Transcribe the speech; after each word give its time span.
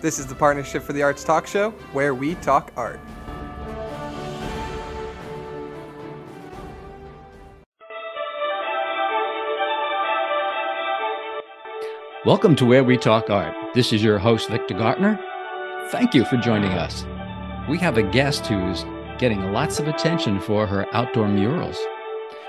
This 0.00 0.18
is 0.18 0.26
the 0.26 0.34
Partnership 0.34 0.82
for 0.82 0.94
the 0.94 1.02
Arts 1.02 1.22
talk 1.22 1.46
show 1.46 1.72
where 1.92 2.14
we 2.14 2.34
talk 2.36 2.72
art. 2.74 2.98
Welcome 12.24 12.56
to 12.56 12.64
Where 12.64 12.82
We 12.82 12.96
Talk 12.96 13.28
Art. 13.28 13.54
This 13.74 13.92
is 13.92 14.02
your 14.02 14.18
host, 14.18 14.48
Victor 14.48 14.72
Gartner. 14.72 15.20
Thank 15.90 16.14
you 16.14 16.24
for 16.24 16.38
joining 16.38 16.72
us. 16.72 17.04
We 17.68 17.76
have 17.76 17.98
a 17.98 18.02
guest 18.02 18.46
who's 18.46 18.86
getting 19.18 19.52
lots 19.52 19.80
of 19.80 19.86
attention 19.86 20.40
for 20.40 20.66
her 20.66 20.86
outdoor 20.94 21.28
murals, 21.28 21.78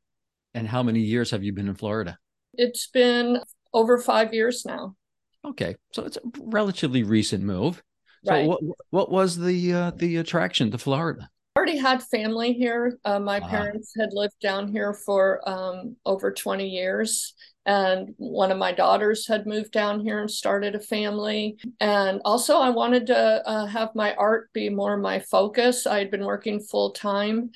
And 0.54 0.66
how 0.66 0.82
many 0.82 1.00
years 1.00 1.30
have 1.30 1.44
you 1.44 1.52
been 1.52 1.68
in 1.68 1.74
Florida? 1.74 2.16
It's 2.54 2.86
been 2.86 3.40
over 3.74 3.98
five 3.98 4.32
years 4.32 4.64
now. 4.64 4.96
Okay, 5.44 5.76
so 5.92 6.06
it's 6.06 6.16
a 6.16 6.22
relatively 6.38 7.02
recent 7.02 7.44
move. 7.44 7.82
Right. 8.26 8.46
So 8.46 8.48
what 8.48 8.60
what 8.88 9.10
was 9.10 9.36
the 9.36 9.74
uh, 9.74 9.90
the 9.90 10.16
attraction 10.16 10.70
to 10.70 10.78
Florida? 10.78 11.28
Already 11.58 11.76
had 11.76 12.04
family 12.04 12.52
here. 12.52 12.98
Uh, 13.04 13.18
my 13.18 13.38
uh-huh. 13.38 13.48
parents 13.48 13.92
had 13.98 14.10
lived 14.12 14.38
down 14.40 14.68
here 14.68 14.94
for 14.94 15.46
um, 15.48 15.96
over 16.06 16.30
20 16.32 16.68
years. 16.68 17.34
And 17.66 18.14
one 18.16 18.52
of 18.52 18.58
my 18.58 18.70
daughters 18.70 19.26
had 19.26 19.44
moved 19.44 19.72
down 19.72 20.00
here 20.00 20.20
and 20.20 20.30
started 20.30 20.76
a 20.76 20.80
family. 20.80 21.58
And 21.80 22.20
also, 22.24 22.58
I 22.58 22.70
wanted 22.70 23.08
to 23.08 23.42
uh, 23.44 23.66
have 23.66 23.90
my 23.94 24.14
art 24.14 24.52
be 24.52 24.70
more 24.70 24.96
my 24.96 25.18
focus. 25.18 25.84
I 25.84 25.98
had 25.98 26.10
been 26.12 26.24
working 26.24 26.60
full 26.60 26.92
time 26.92 27.50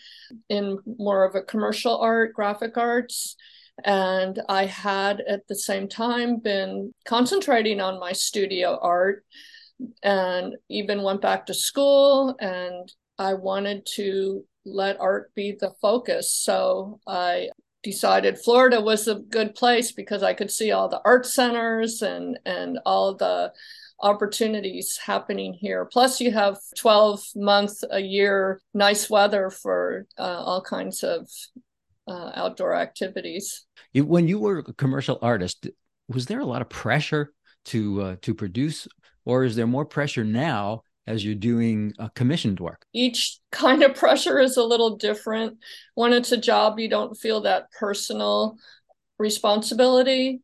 in 0.48 0.78
more 0.98 1.24
of 1.24 1.36
a 1.36 1.42
commercial 1.42 1.96
art, 1.96 2.34
graphic 2.34 2.76
arts. 2.76 3.36
And 3.84 4.42
I 4.48 4.66
had 4.66 5.22
at 5.26 5.46
the 5.46 5.56
same 5.56 5.88
time 5.88 6.40
been 6.40 6.92
concentrating 7.06 7.80
on 7.80 8.00
my 8.00 8.12
studio 8.12 8.78
art 8.82 9.24
and 10.02 10.56
even 10.68 11.02
went 11.02 11.22
back 11.22 11.46
to 11.46 11.54
school 11.54 12.36
and 12.40 12.92
I 13.18 13.34
wanted 13.34 13.86
to 13.94 14.44
let 14.64 15.00
art 15.00 15.32
be 15.34 15.56
the 15.58 15.72
focus. 15.80 16.32
So 16.32 17.00
I 17.06 17.50
decided 17.82 18.38
Florida 18.38 18.80
was 18.80 19.08
a 19.08 19.16
good 19.16 19.54
place 19.54 19.92
because 19.92 20.22
I 20.22 20.34
could 20.34 20.50
see 20.50 20.70
all 20.70 20.88
the 20.88 21.00
art 21.04 21.26
centers 21.26 22.02
and 22.02 22.38
and 22.44 22.78
all 22.86 23.14
the 23.14 23.52
opportunities 24.00 24.98
happening 24.98 25.52
here. 25.52 25.84
Plus, 25.84 26.20
you 26.20 26.32
have 26.32 26.58
12 26.76 27.22
months 27.36 27.84
a 27.90 28.00
year 28.00 28.60
nice 28.74 29.08
weather 29.08 29.48
for 29.48 30.06
uh, 30.18 30.22
all 30.22 30.60
kinds 30.60 31.04
of 31.04 31.28
uh, 32.08 32.32
outdoor 32.34 32.74
activities. 32.74 33.64
When 33.94 34.26
you 34.26 34.40
were 34.40 34.58
a 34.58 34.72
commercial 34.74 35.18
artist, 35.22 35.68
was 36.08 36.26
there 36.26 36.40
a 36.40 36.46
lot 36.46 36.62
of 36.62 36.68
pressure 36.68 37.32
to 37.66 38.02
uh, 38.02 38.16
to 38.22 38.34
produce, 38.34 38.88
or 39.24 39.44
is 39.44 39.54
there 39.56 39.66
more 39.66 39.84
pressure 39.84 40.24
now 40.24 40.82
as 41.06 41.24
you're 41.24 41.34
doing 41.34 41.92
uh, 41.98 42.08
commissioned 42.14 42.60
work? 42.60 42.86
Each 42.92 43.38
kind 43.50 43.82
of 43.82 43.94
pressure 43.94 44.38
is 44.38 44.56
a 44.56 44.64
little 44.64 44.96
different. 44.96 45.58
When 45.94 46.12
it's 46.12 46.32
a 46.32 46.36
job, 46.36 46.78
you 46.78 46.88
don't 46.88 47.16
feel 47.16 47.42
that 47.42 47.70
personal 47.72 48.56
responsibility, 49.18 50.40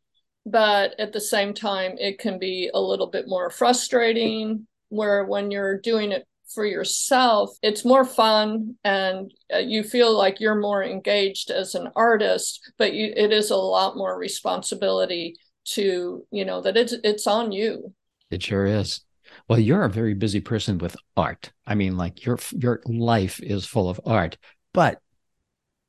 but 0.46 0.98
at 0.98 1.12
the 1.12 1.20
same 1.20 1.54
time, 1.54 1.92
it 1.98 2.18
can 2.18 2.38
be 2.38 2.70
a 2.72 2.80
little 2.80 3.08
bit 3.08 3.26
more 3.28 3.50
frustrating. 3.50 4.66
Where 4.90 5.24
when 5.24 5.50
you're 5.50 5.78
doing 5.78 6.12
it 6.12 6.26
for 6.54 6.64
yourself, 6.64 7.50
it's 7.62 7.84
more 7.84 8.04
fun 8.04 8.76
and 8.82 9.30
uh, 9.52 9.58
you 9.58 9.82
feel 9.82 10.16
like 10.16 10.40
you're 10.40 10.54
more 10.54 10.82
engaged 10.82 11.50
as 11.50 11.74
an 11.74 11.88
artist, 11.94 12.72
but 12.78 12.94
you, 12.94 13.12
it 13.14 13.30
is 13.30 13.50
a 13.50 13.56
lot 13.56 13.98
more 13.98 14.18
responsibility 14.18 15.36
to, 15.66 16.26
you 16.30 16.44
know, 16.46 16.62
that 16.62 16.78
it's 16.78 16.94
it's 17.04 17.26
on 17.26 17.52
you. 17.52 17.92
It 18.30 18.42
sure 18.42 18.64
is. 18.64 19.02
Well, 19.48 19.58
you're 19.58 19.84
a 19.84 19.90
very 19.90 20.14
busy 20.14 20.40
person 20.40 20.78
with 20.78 20.96
art. 21.16 21.52
I 21.66 21.74
mean, 21.74 21.96
like 21.96 22.24
your 22.24 22.38
your 22.52 22.82
life 22.84 23.40
is 23.42 23.64
full 23.64 23.88
of 23.88 24.00
art. 24.04 24.36
But 24.74 25.00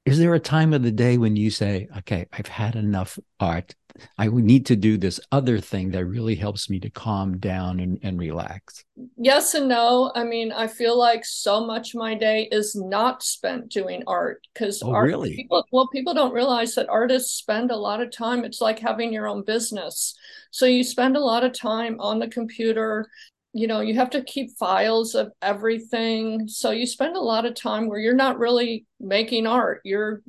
is 0.06 0.18
there 0.18 0.34
a 0.34 0.40
time 0.40 0.74
of 0.74 0.81
the 0.81 0.92
day 0.92 1.18
when 1.18 1.36
you 1.36 1.52
say, 1.52 1.90
"Okay, 1.98 2.25
I've 2.31 2.48
had 2.48 2.75
enough 2.75 3.19
art. 3.40 3.75
I 4.18 4.28
need 4.28 4.66
to 4.68 4.78
do 4.78 4.98
this 4.98 5.19
other 5.30 5.59
thing 5.59 5.92
that 5.92 6.06
really 6.06 6.36
helps 6.36 6.69
me 6.69 6.80
to 6.80 6.90
calm 6.90 7.38
down 7.38 7.81
and, 7.81 8.00
and 8.02 8.18
relax?" 8.18 8.86
Yes 9.18 9.53
and 9.53 9.68
no. 9.68 10.14
I 10.16 10.24
mean, 10.24 10.53
I 10.53 10.68
feel 10.68 10.98
like 10.98 11.25
so 11.25 11.66
much 11.66 11.94
my 11.94 12.16
day 12.16 12.48
is 12.53 12.78
not 12.78 13.24
spent 13.24 13.69
doing 13.69 14.03
art 14.08 14.48
because 14.53 14.81
oh, 14.81 14.94
art, 14.94 15.09
really? 15.09 15.36
People, 15.36 15.66
well, 15.74 15.90
people 15.90 16.14
don't 16.14 16.34
realize 16.34 16.75
that 16.75 16.88
artists 16.88 17.34
spend 17.38 17.72
a 17.72 17.75
lot 17.75 18.02
of 18.02 18.09
time. 18.09 18.46
It's 18.46 18.62
like 18.62 18.80
having 18.80 19.12
your 19.12 19.28
own 19.28 19.44
business. 19.44 20.16
So 20.52 20.66
you 20.66 20.86
spend 20.86 21.18
a 21.18 21.19
lot 21.19 21.44
of 21.44 21.52
time 21.52 22.00
on 22.00 22.19
the 22.19 22.30
computer 22.30 23.09
you 23.54 23.68
know 23.68 23.82
you 23.82 23.96
have 23.96 24.12
to 24.12 24.24
keep 24.24 24.58
files 24.58 25.16
of 25.16 25.32
everything. 25.42 26.48
So 26.48 26.72
you 26.72 26.86
spend 26.86 27.16
a 27.16 27.22
lot 27.22 27.46
of 27.46 27.56
time 27.56 27.88
where 27.88 28.00
you're 28.00 28.14
not 28.14 28.40
really 28.40 28.86
making 29.00 29.48
art. 29.48 29.82
You're 29.84 30.22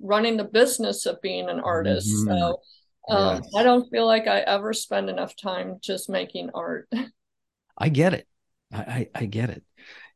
running 0.00 0.36
the 0.36 0.44
business 0.44 1.06
of 1.06 1.20
being 1.22 1.48
an 1.48 1.60
artist. 1.60 2.08
Mm-hmm. 2.08 2.38
so 2.38 2.60
um, 3.08 3.36
yes. 3.36 3.52
i 3.56 3.62
don't 3.62 3.88
feel 3.90 4.04
like 4.04 4.26
i 4.26 4.40
ever 4.40 4.72
spend 4.72 5.08
enough 5.08 5.34
time 5.36 5.78
just 5.80 6.10
making 6.10 6.50
art. 6.52 6.88
I 7.78 7.88
get 7.88 8.12
it. 8.12 8.26
I, 8.72 8.78
I, 8.78 9.08
I 9.14 9.26
get 9.26 9.50
it. 9.50 9.62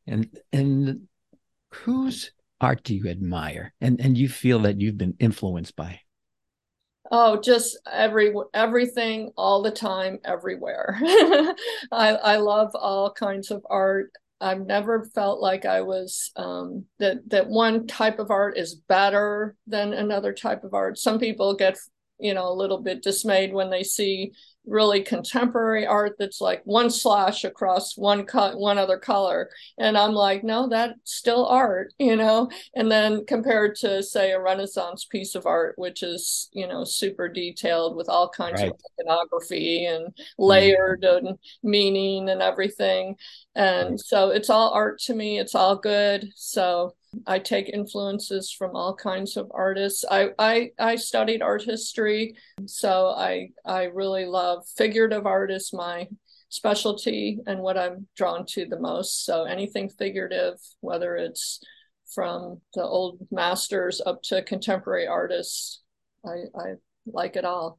And 0.06 0.36
and 0.52 1.08
whose 1.70 2.32
art 2.60 2.82
do 2.82 2.94
you 2.94 3.08
admire? 3.08 3.72
And 3.80 4.00
and 4.00 4.18
you 4.18 4.28
feel 4.28 4.60
that 4.60 4.80
you've 4.80 4.98
been 4.98 5.14
influenced 5.20 5.76
by 5.76 6.00
Oh, 7.14 7.38
just 7.38 7.78
every 7.90 8.32
everything 8.54 9.32
all 9.36 9.62
the 9.62 9.70
time, 9.70 10.18
everywhere. 10.24 10.98
I 11.92 12.18
I 12.22 12.36
love 12.36 12.70
all 12.74 13.12
kinds 13.12 13.50
of 13.50 13.62
art. 13.68 14.10
I've 14.40 14.66
never 14.66 15.04
felt 15.14 15.40
like 15.40 15.66
I 15.66 15.82
was 15.82 16.32
um, 16.36 16.86
that 17.00 17.28
that 17.28 17.48
one 17.48 17.86
type 17.86 18.18
of 18.18 18.30
art 18.30 18.56
is 18.56 18.76
better 18.88 19.56
than 19.66 19.92
another 19.92 20.32
type 20.32 20.64
of 20.64 20.72
art. 20.72 20.96
Some 20.98 21.18
people 21.18 21.54
get 21.54 21.76
you 22.18 22.32
know 22.32 22.48
a 22.50 22.54
little 22.54 22.78
bit 22.78 23.02
dismayed 23.02 23.52
when 23.52 23.68
they 23.68 23.82
see 23.82 24.32
really 24.66 25.02
contemporary 25.02 25.84
art 25.84 26.14
that's 26.18 26.40
like 26.40 26.62
one 26.64 26.88
slash 26.88 27.42
across 27.42 27.96
one 27.96 28.24
cut 28.24 28.56
one 28.56 28.78
other 28.78 28.96
color 28.96 29.50
and 29.78 29.98
i'm 29.98 30.12
like 30.12 30.44
no 30.44 30.68
that's 30.68 30.94
still 31.04 31.46
art 31.46 31.92
you 31.98 32.14
know 32.14 32.48
and 32.76 32.90
then 32.90 33.24
compared 33.26 33.74
to 33.74 34.02
say 34.02 34.30
a 34.30 34.40
renaissance 34.40 35.04
piece 35.04 35.34
of 35.34 35.46
art 35.46 35.74
which 35.78 36.02
is 36.04 36.48
you 36.52 36.66
know 36.66 36.84
super 36.84 37.28
detailed 37.28 37.96
with 37.96 38.08
all 38.08 38.28
kinds 38.28 38.62
right. 38.62 38.70
of 38.70 38.80
iconography 39.00 39.84
and 39.86 40.06
mm-hmm. 40.06 40.42
layered 40.42 41.02
mm-hmm. 41.02 41.26
and 41.26 41.38
meaning 41.64 42.28
and 42.28 42.40
everything 42.40 43.16
and 43.56 44.00
so 44.00 44.30
it's 44.30 44.48
all 44.48 44.70
art 44.70 44.98
to 45.00 45.14
me 45.14 45.40
it's 45.40 45.56
all 45.56 45.74
good 45.74 46.30
so 46.36 46.94
I 47.26 47.38
take 47.38 47.68
influences 47.68 48.50
from 48.50 48.74
all 48.74 48.94
kinds 48.94 49.36
of 49.36 49.50
artists. 49.54 50.04
I 50.10 50.30
I, 50.38 50.70
I 50.78 50.96
studied 50.96 51.42
art 51.42 51.62
history, 51.62 52.36
so 52.66 53.08
I 53.08 53.50
I 53.64 53.84
really 53.84 54.26
love 54.26 54.64
figurative 54.76 55.26
art 55.26 55.50
is 55.50 55.70
my 55.72 56.08
specialty 56.48 57.38
and 57.46 57.60
what 57.60 57.78
I'm 57.78 58.06
drawn 58.16 58.44
to 58.50 58.66
the 58.66 58.78
most. 58.78 59.24
So 59.24 59.44
anything 59.44 59.88
figurative, 59.88 60.54
whether 60.80 61.16
it's 61.16 61.60
from 62.14 62.60
the 62.74 62.82
old 62.82 63.26
masters 63.30 64.02
up 64.04 64.22
to 64.24 64.42
contemporary 64.42 65.06
artists, 65.06 65.82
I, 66.24 66.44
I 66.54 66.74
like 67.06 67.36
it 67.36 67.44
all. 67.44 67.78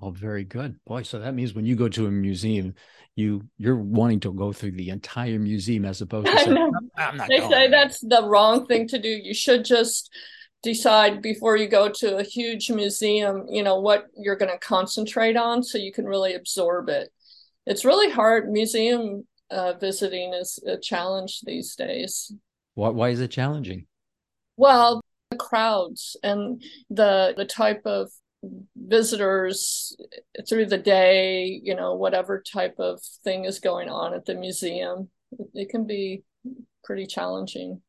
Well, 0.00 0.12
very 0.12 0.44
good, 0.44 0.78
boy. 0.84 1.02
So 1.02 1.18
that 1.18 1.34
means 1.34 1.54
when 1.54 1.64
you 1.64 1.76
go 1.76 1.88
to 1.88 2.06
a 2.06 2.10
museum, 2.10 2.74
you 3.16 3.48
you're 3.56 3.76
wanting 3.76 4.20
to 4.20 4.32
go 4.32 4.52
through 4.52 4.72
the 4.72 4.90
entire 4.90 5.38
museum 5.38 5.84
as 5.84 6.00
opposed 6.02 6.28
to 6.28 6.38
saying, 6.38 6.72
I'm 6.96 7.16
not 7.16 7.28
they 7.28 7.40
say 7.40 7.68
that's 7.68 8.00
the 8.00 8.26
wrong 8.26 8.66
thing 8.66 8.86
to 8.88 8.98
do. 8.98 9.08
You 9.08 9.34
should 9.34 9.64
just 9.64 10.10
decide 10.62 11.22
before 11.22 11.56
you 11.56 11.68
go 11.68 11.88
to 11.88 12.16
a 12.16 12.22
huge 12.22 12.70
museum, 12.70 13.46
you 13.48 13.62
know, 13.62 13.80
what 13.80 14.06
you're 14.16 14.36
going 14.36 14.50
to 14.50 14.58
concentrate 14.58 15.36
on 15.36 15.62
so 15.62 15.78
you 15.78 15.92
can 15.92 16.04
really 16.04 16.34
absorb 16.34 16.88
it. 16.88 17.10
It's 17.66 17.84
really 17.84 18.10
hard. 18.10 18.50
Museum 18.50 19.26
uh, 19.50 19.74
visiting 19.74 20.34
is 20.34 20.58
a 20.66 20.76
challenge 20.76 21.40
these 21.44 21.74
days. 21.76 22.32
Why, 22.74 22.90
why 22.90 23.08
is 23.10 23.20
it 23.20 23.30
challenging? 23.30 23.86
Well, 24.56 25.02
the 25.30 25.36
crowds 25.36 26.16
and 26.22 26.62
the 26.90 27.34
the 27.36 27.44
type 27.44 27.82
of 27.84 28.10
visitors 28.76 29.96
through 30.48 30.66
the 30.66 30.78
day, 30.78 31.60
you 31.62 31.74
know, 31.74 31.94
whatever 31.94 32.42
type 32.42 32.76
of 32.78 33.00
thing 33.24 33.44
is 33.44 33.60
going 33.60 33.88
on 33.88 34.14
at 34.14 34.24
the 34.24 34.34
museum. 34.34 35.08
It 35.54 35.68
can 35.68 35.86
be 35.86 36.22
pretty 36.84 37.06
challenging. 37.06 37.82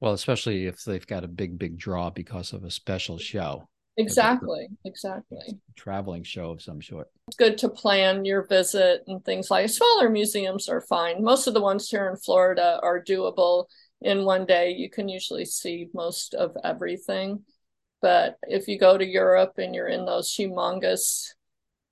Well, 0.00 0.12
especially 0.12 0.66
if 0.66 0.82
they've 0.84 1.06
got 1.06 1.24
a 1.24 1.28
big, 1.28 1.58
big 1.58 1.78
draw 1.78 2.10
because 2.10 2.52
of 2.52 2.64
a 2.64 2.70
special 2.70 3.18
show. 3.18 3.68
Exactly, 3.96 4.68
exactly. 4.84 5.58
Traveling 5.76 6.22
show 6.22 6.50
of 6.50 6.62
some 6.62 6.80
sort. 6.80 7.08
It's 7.28 7.36
good 7.36 7.58
to 7.58 7.68
plan 7.68 8.24
your 8.24 8.46
visit 8.46 9.02
and 9.08 9.22
things 9.24 9.50
like 9.50 9.68
smaller 9.68 10.08
museums 10.08 10.68
are 10.68 10.80
fine. 10.80 11.22
Most 11.22 11.46
of 11.46 11.54
the 11.54 11.60
ones 11.60 11.88
here 11.88 12.08
in 12.08 12.16
Florida 12.16 12.78
are 12.82 13.02
doable 13.02 13.66
in 14.00 14.24
one 14.24 14.46
day. 14.46 14.70
You 14.70 14.88
can 14.88 15.08
usually 15.08 15.44
see 15.44 15.88
most 15.92 16.34
of 16.34 16.56
everything. 16.64 17.44
But 18.02 18.36
if 18.42 18.68
you 18.68 18.78
go 18.78 18.96
to 18.96 19.06
Europe 19.06 19.54
and 19.58 19.74
you're 19.74 19.88
in 19.88 20.06
those 20.06 20.34
humongous 20.34 21.28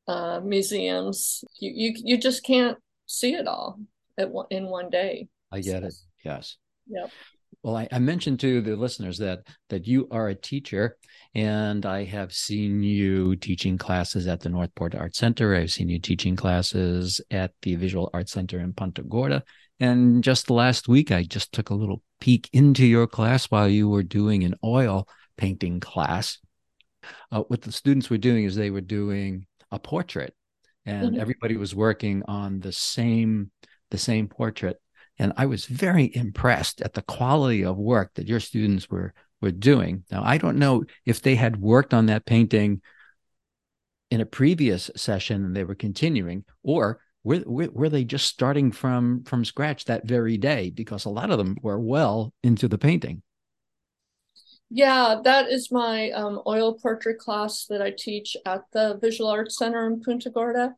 uh, 0.06 0.40
museums, 0.40 1.44
you, 1.60 1.72
you 1.74 1.94
you 2.02 2.18
just 2.18 2.44
can't 2.44 2.78
see 3.06 3.34
it 3.34 3.46
all 3.46 3.78
at 4.16 4.30
one, 4.30 4.46
in 4.50 4.66
one 4.66 4.90
day. 4.90 5.28
I 5.52 5.60
get 5.60 5.82
it. 5.82 5.94
Yes. 6.24 6.56
Yep. 6.88 7.10
Well, 7.62 7.76
I, 7.76 7.88
I, 7.90 7.98
mentioned 7.98 8.40
to 8.40 8.60
the 8.60 8.76
listeners 8.76 9.18
that 9.18 9.40
that 9.68 9.86
you 9.86 10.08
are 10.10 10.28
a 10.28 10.34
teacher, 10.34 10.96
and 11.34 11.84
I 11.84 12.04
have 12.04 12.32
seen 12.32 12.82
you 12.82 13.36
teaching 13.36 13.76
classes 13.76 14.26
at 14.26 14.40
the 14.40 14.48
Northport 14.48 14.94
Art 14.94 15.16
Center. 15.16 15.54
I've 15.54 15.72
seen 15.72 15.88
you 15.88 15.98
teaching 15.98 16.36
classes 16.36 17.20
at 17.30 17.52
the 17.62 17.74
Visual 17.74 18.10
Arts 18.14 18.32
Center 18.32 18.60
in 18.60 18.72
Punta 18.72 19.02
Gorda. 19.02 19.42
And 19.80 20.24
just 20.24 20.50
last 20.50 20.88
week, 20.88 21.12
I 21.12 21.24
just 21.24 21.52
took 21.52 21.70
a 21.70 21.74
little 21.74 22.02
peek 22.20 22.48
into 22.52 22.86
your 22.86 23.06
class 23.06 23.46
while 23.46 23.68
you 23.68 23.88
were 23.88 24.02
doing 24.02 24.44
an 24.44 24.54
oil 24.64 25.08
painting 25.38 25.80
class. 25.80 26.38
Uh, 27.32 27.42
what 27.42 27.62
the 27.62 27.72
students 27.72 28.10
were 28.10 28.18
doing 28.18 28.44
is 28.44 28.54
they 28.54 28.70
were 28.70 28.82
doing 28.82 29.46
a 29.70 29.78
portrait, 29.78 30.34
and 30.84 31.12
mm-hmm. 31.12 31.20
everybody 31.20 31.56
was 31.56 31.74
working 31.74 32.22
on 32.28 32.60
the 32.60 32.72
same 32.72 33.50
the 33.90 33.98
same 33.98 34.28
portrait. 34.28 34.76
And 35.18 35.32
I 35.36 35.46
was 35.46 35.64
very 35.64 36.14
impressed 36.14 36.82
at 36.82 36.92
the 36.92 37.02
quality 37.02 37.64
of 37.64 37.76
work 37.76 38.12
that 38.14 38.28
your 38.28 38.40
students 38.40 38.90
were 38.90 39.14
were 39.40 39.50
doing. 39.50 40.04
Now 40.10 40.22
I 40.22 40.38
don't 40.38 40.58
know 40.58 40.84
if 41.06 41.22
they 41.22 41.36
had 41.36 41.56
worked 41.56 41.94
on 41.94 42.06
that 42.06 42.26
painting 42.26 42.82
in 44.10 44.20
a 44.20 44.26
previous 44.26 44.90
session 44.96 45.44
and 45.44 45.54
they 45.54 45.64
were 45.64 45.74
continuing, 45.74 46.44
or 46.62 47.00
were, 47.24 47.42
were, 47.46 47.70
were 47.72 47.88
they 47.88 48.04
just 48.04 48.26
starting 48.26 48.72
from 48.72 49.24
from 49.24 49.44
scratch 49.44 49.84
that 49.84 50.06
very 50.06 50.36
day? 50.36 50.70
Because 50.70 51.04
a 51.04 51.10
lot 51.10 51.30
of 51.30 51.38
them 51.38 51.56
were 51.62 51.80
well 51.80 52.32
into 52.42 52.68
the 52.68 52.78
painting. 52.78 53.22
Yeah, 54.70 55.20
that 55.24 55.48
is 55.48 55.72
my 55.72 56.10
um, 56.10 56.42
oil 56.46 56.74
portrait 56.74 57.18
class 57.18 57.66
that 57.66 57.80
I 57.80 57.90
teach 57.96 58.36
at 58.44 58.64
the 58.72 58.98
Visual 59.00 59.30
Arts 59.30 59.56
Center 59.56 59.86
in 59.86 60.02
Punta 60.02 60.30
Gorda. 60.30 60.74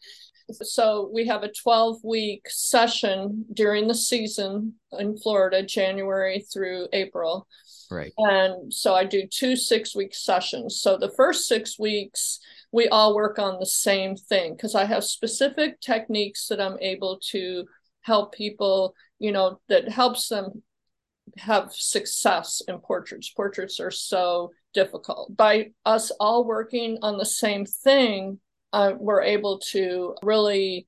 So 0.53 1.11
we 1.13 1.27
have 1.27 1.43
a 1.43 1.53
12 1.53 1.99
week 2.05 2.47
session 2.49 3.45
during 3.53 3.89
the 3.89 3.95
season 3.95 4.75
in 4.99 5.17
Florida, 5.17 5.63
January 5.65 6.45
through 6.53 6.89
April. 6.93 7.47
Right. 7.91 8.13
And 8.19 8.73
so 8.73 8.95
I 8.95 9.05
do 9.05 9.27
two 9.27 9.57
six 9.57 9.97
week 9.97 10.15
sessions. 10.15 10.81
So 10.81 10.97
the 10.97 11.13
first 11.17 11.47
six 11.47 11.79
weeks, 11.79 12.39
we 12.73 12.87
all 12.89 13.15
work 13.15 13.39
on 13.39 13.59
the 13.59 13.67
same 13.67 14.15
thing 14.15 14.55
because 14.55 14.77
I 14.77 14.85
have 14.85 15.03
specific 15.03 15.81
techniques 15.81 16.47
that 16.49 16.61
I'm 16.61 16.79
able 16.81 17.19
to 17.31 17.65
help 18.03 18.33
people, 18.33 18.95
you 19.19 19.33
know, 19.33 19.61
that 19.69 19.89
helps 19.89 20.29
them 20.29 20.63
have 21.39 21.73
success 21.73 22.63
in 22.67 22.79
portraits. 22.79 23.31
Portraits 23.31 23.81
are 23.81 23.91
so 23.91 24.51
difficult. 24.73 25.37
By 25.37 25.73
us 25.85 26.11
all 26.21 26.45
working 26.45 26.99
on 27.03 27.19
the 27.19 27.27
same 27.27 27.67
thing, 27.67 28.41
uh, 28.73 28.93
we're 28.99 29.23
able 29.23 29.59
to 29.71 30.15
really 30.23 30.87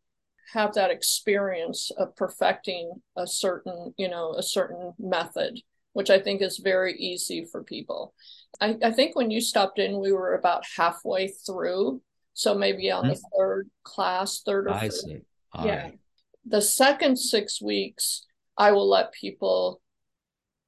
have 0.52 0.74
that 0.74 0.90
experience 0.90 1.90
of 1.96 2.14
perfecting 2.16 2.92
a 3.16 3.26
certain, 3.26 3.94
you 3.96 4.08
know, 4.08 4.34
a 4.34 4.42
certain 4.42 4.92
method, 4.98 5.58
which 5.92 6.10
I 6.10 6.20
think 6.20 6.42
is 6.42 6.58
very 6.58 6.94
easy 6.94 7.44
for 7.50 7.64
people. 7.64 8.14
I, 8.60 8.76
I 8.82 8.90
think 8.92 9.16
when 9.16 9.30
you 9.30 9.40
stopped 9.40 9.78
in, 9.78 10.00
we 10.00 10.12
were 10.12 10.34
about 10.34 10.64
halfway 10.76 11.28
through. 11.28 12.02
So 12.34 12.54
maybe 12.54 12.90
on 12.90 13.08
the 13.08 13.14
mm-hmm. 13.14 13.38
third 13.38 13.70
class, 13.82 14.42
third 14.44 14.66
or 14.66 14.70
I 14.70 14.88
fourth. 14.88 14.94
see. 14.94 15.18
All 15.52 15.66
yeah. 15.66 15.82
Right. 15.82 15.98
The 16.46 16.62
second 16.62 17.18
six 17.18 17.60
weeks, 17.60 18.26
I 18.56 18.72
will 18.72 18.88
let 18.88 19.12
people 19.12 19.81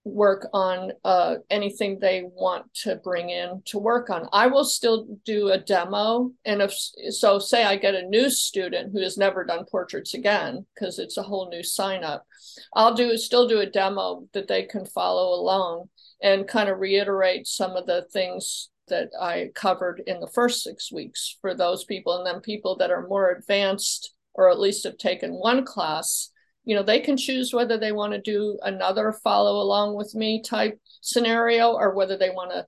work 0.05 0.47
on 0.53 0.93
uh, 1.05 1.37
anything 1.49 1.99
they 1.99 2.25
want 2.25 2.73
to 2.75 2.97
bring 2.97 3.31
in 3.31 3.63
to 3.65 3.79
work 3.79 4.11
on. 4.11 4.29
I 4.33 4.47
will 4.47 4.65
still 4.65 5.07
do 5.25 5.49
a 5.49 5.59
demo. 5.59 6.31
And 6.45 6.61
if 6.61 6.75
so, 7.11 7.39
say 7.39 7.65
I 7.65 7.77
get 7.77 7.95
a 7.95 8.07
new 8.09 8.29
student 8.29 8.93
who 8.93 9.01
has 9.01 9.17
never 9.17 9.45
done 9.45 9.65
portraits 9.65 10.13
again, 10.13 10.67
because 10.75 10.99
it's 10.99 11.17
a 11.17 11.23
whole 11.23 11.49
new 11.49 11.63
sign 11.63 12.05
up, 12.05 12.27
I'll 12.75 12.95
do 12.95 13.17
still 13.17 13.49
do 13.49 13.61
a 13.61 13.67
demo 13.67 14.29
that 14.35 14.47
they 14.47 14.65
can 14.65 14.85
follow 14.85 15.41
along 15.41 15.89
and 16.23 16.47
kind 16.47 16.69
of 16.69 16.79
reiterate 16.79 17.47
some 17.47 17.77
of 17.77 17.87
the 17.87 18.07
things 18.13 18.71
that 18.89 19.09
I 19.19 19.51
covered 19.55 20.03
in 20.07 20.21
the 20.21 20.29
first 20.29 20.63
six 20.63 20.93
weeks 20.93 21.39
for 21.41 21.55
those 21.55 21.85
people. 21.85 22.19
And 22.19 22.27
then 22.27 22.41
people 22.41 22.77
that 22.77 22.91
are 22.91 23.09
more 23.09 23.31
advanced 23.31 24.13
or 24.35 24.51
at 24.51 24.61
least 24.61 24.85
have 24.85 24.99
taken 24.99 25.33
one 25.33 25.65
class 25.65 26.31
you 26.65 26.75
know 26.75 26.83
they 26.83 27.01
can 27.01 27.17
choose 27.17 27.53
whether 27.53 27.79
they 27.79 27.93
want 27.93 28.13
to 28.13 28.21
do 28.21 28.59
another 28.63 29.13
follow 29.13 29.61
along 29.61 29.95
with 29.95 30.15
me 30.15 30.43
type 30.43 30.79
scenario 31.01 31.73
or 31.73 31.95
whether 31.95 32.17
they 32.17 32.31
want 32.31 32.51
to 32.51 32.67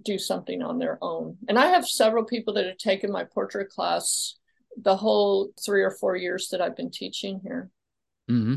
do 0.00 0.18
something 0.18 0.62
on 0.62 0.78
their 0.78 0.98
own. 1.02 1.36
And 1.48 1.58
i 1.58 1.66
have 1.66 1.86
several 1.86 2.24
people 2.24 2.54
that 2.54 2.66
have 2.66 2.78
taken 2.78 3.10
my 3.12 3.24
portrait 3.24 3.68
class 3.68 4.38
the 4.80 4.96
whole 4.96 5.50
three 5.64 5.82
or 5.82 5.90
four 5.90 6.16
years 6.16 6.48
that 6.50 6.60
i've 6.62 6.76
been 6.76 6.90
teaching 6.90 7.40
here. 7.42 7.70
Mm-hmm. 8.30 8.54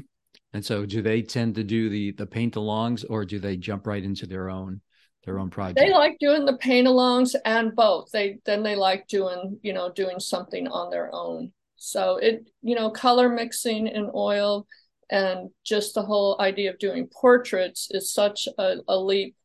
and 0.54 0.65
so 0.65 0.86
do 0.86 1.01
they 1.01 1.22
tend 1.22 1.56
to 1.56 1.63
do 1.63 1.89
the 1.89 2.12
the 2.12 2.25
paint 2.25 2.56
alongs 2.56 3.04
or 3.10 3.25
do 3.25 3.39
they 3.39 3.58
jump 3.58 3.88
right 3.88 4.04
into 4.04 4.25
their 4.27 4.50
own 4.50 4.82
their 5.25 5.39
own 5.39 5.50
project? 5.50 5.80
They 5.80 5.92
like 5.92 6.18
doing 6.20 6.46
the 6.46 6.58
paint 6.58 6.88
alongs 6.88 7.36
and 7.46 7.75
both. 7.75 8.12
They 8.12 8.38
then 8.46 8.63
they 8.63 8.75
like 8.75 9.08
doing 9.08 9.60
you 9.63 9.74
know 9.74 9.92
doing 9.92 10.20
something 10.20 10.68
on 10.68 10.92
their 10.92 11.10
own 11.13 11.51
so 11.75 12.17
it, 12.17 12.50
you 12.62 12.75
know, 12.75 12.89
color 12.89 13.29
mixing 13.29 13.88
in 13.88 14.10
oil 14.13 14.67
and 15.10 15.50
just 15.63 15.94
the 15.94 16.01
whole 16.01 16.36
idea 16.39 16.72
of 16.72 16.79
doing 16.79 17.08
portraits 17.08 17.89
is 17.91 18.13
such 18.13 18.48
a, 18.58 18.77
a 18.88 18.98
leap 18.98 19.36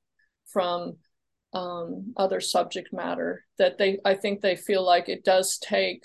from 0.46 0.96
um, 1.52 2.14
other 2.16 2.40
subject 2.40 2.92
matter 2.92 3.44
that 3.58 3.76
they, 3.76 3.98
I 4.04 4.14
think 4.14 4.40
they 4.40 4.56
feel 4.56 4.84
like 4.84 5.08
it 5.08 5.24
does 5.24 5.58
take 5.58 6.02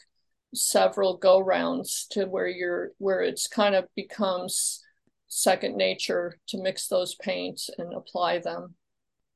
several 0.54 1.18
go 1.18 1.40
rounds 1.40 2.08
to 2.12 2.26
where 2.26 2.48
you're, 2.48 2.92
where 2.98 3.22
it's 3.22 3.48
kind 3.48 3.76
of 3.76 3.86
becomes 3.96 4.82
second 5.28 5.76
nature 5.78 6.38
to 6.48 6.62
mix 6.62 6.88
those 6.88 7.16
paints 7.16 7.70
and 7.78 7.94
apply 7.94 8.40
them. 8.40 8.76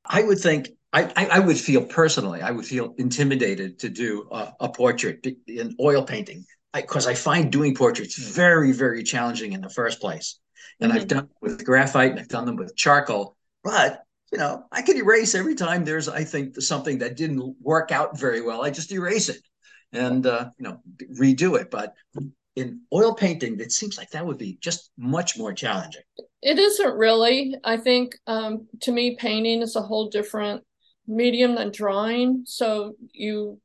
I 0.04 0.22
would 0.22 0.38
think 0.38 0.70
I, 0.92 1.28
I, 1.30 1.38
would 1.38 1.58
feel 1.58 1.84
personally, 1.84 2.40
I 2.40 2.50
would 2.50 2.64
feel 2.64 2.94
intimidated 2.98 3.78
to 3.80 3.88
do 3.90 4.28
a, 4.32 4.52
a 4.60 4.68
portrait 4.70 5.24
in 5.46 5.76
oil 5.78 6.02
painting 6.02 6.46
because 6.72 7.06
I, 7.06 7.12
I, 7.12 7.14
find 7.14 7.50
doing 7.50 7.74
portraits 7.74 8.16
very, 8.16 8.72
very 8.72 9.02
challenging 9.02 9.52
in 9.52 9.60
the 9.60 9.68
first 9.68 10.00
place. 10.00 10.38
And 10.80 10.92
mm-hmm. 10.92 11.00
I've 11.00 11.08
done 11.08 11.28
with 11.40 11.64
graphite 11.64 12.12
and 12.12 12.20
I've 12.20 12.28
done 12.28 12.46
them 12.46 12.56
with 12.56 12.76
charcoal, 12.76 13.36
but 13.64 14.02
you 14.32 14.38
know, 14.38 14.64
I 14.70 14.82
could 14.82 14.96
erase 14.96 15.34
every 15.34 15.56
time 15.56 15.84
there's, 15.84 16.08
I 16.08 16.22
think, 16.22 16.60
something 16.60 16.98
that 16.98 17.16
didn't 17.16 17.56
work 17.60 17.90
out 17.90 18.18
very 18.18 18.40
well. 18.40 18.62
I 18.62 18.70
just 18.70 18.92
erase 18.92 19.28
it 19.28 19.40
and 19.92 20.26
uh, 20.26 20.50
you 20.58 20.64
know 20.64 20.80
redo 21.18 21.58
it. 21.60 21.70
But 21.70 21.94
in 22.56 22.82
oil 22.92 23.14
painting, 23.14 23.58
it 23.60 23.72
seems 23.72 23.98
like 23.98 24.10
that 24.10 24.26
would 24.26 24.38
be 24.38 24.58
just 24.60 24.90
much 24.96 25.38
more 25.38 25.52
challenging. 25.52 26.02
It 26.42 26.58
isn't 26.58 26.96
really. 26.96 27.56
I 27.64 27.76
think 27.76 28.16
um, 28.26 28.68
to 28.82 28.92
me, 28.92 29.16
painting 29.16 29.62
is 29.62 29.76
a 29.76 29.82
whole 29.82 30.08
different 30.08 30.62
medium 31.06 31.54
than 31.54 31.72
drawing. 31.72 32.44
So 32.46 32.94
you 33.12 33.60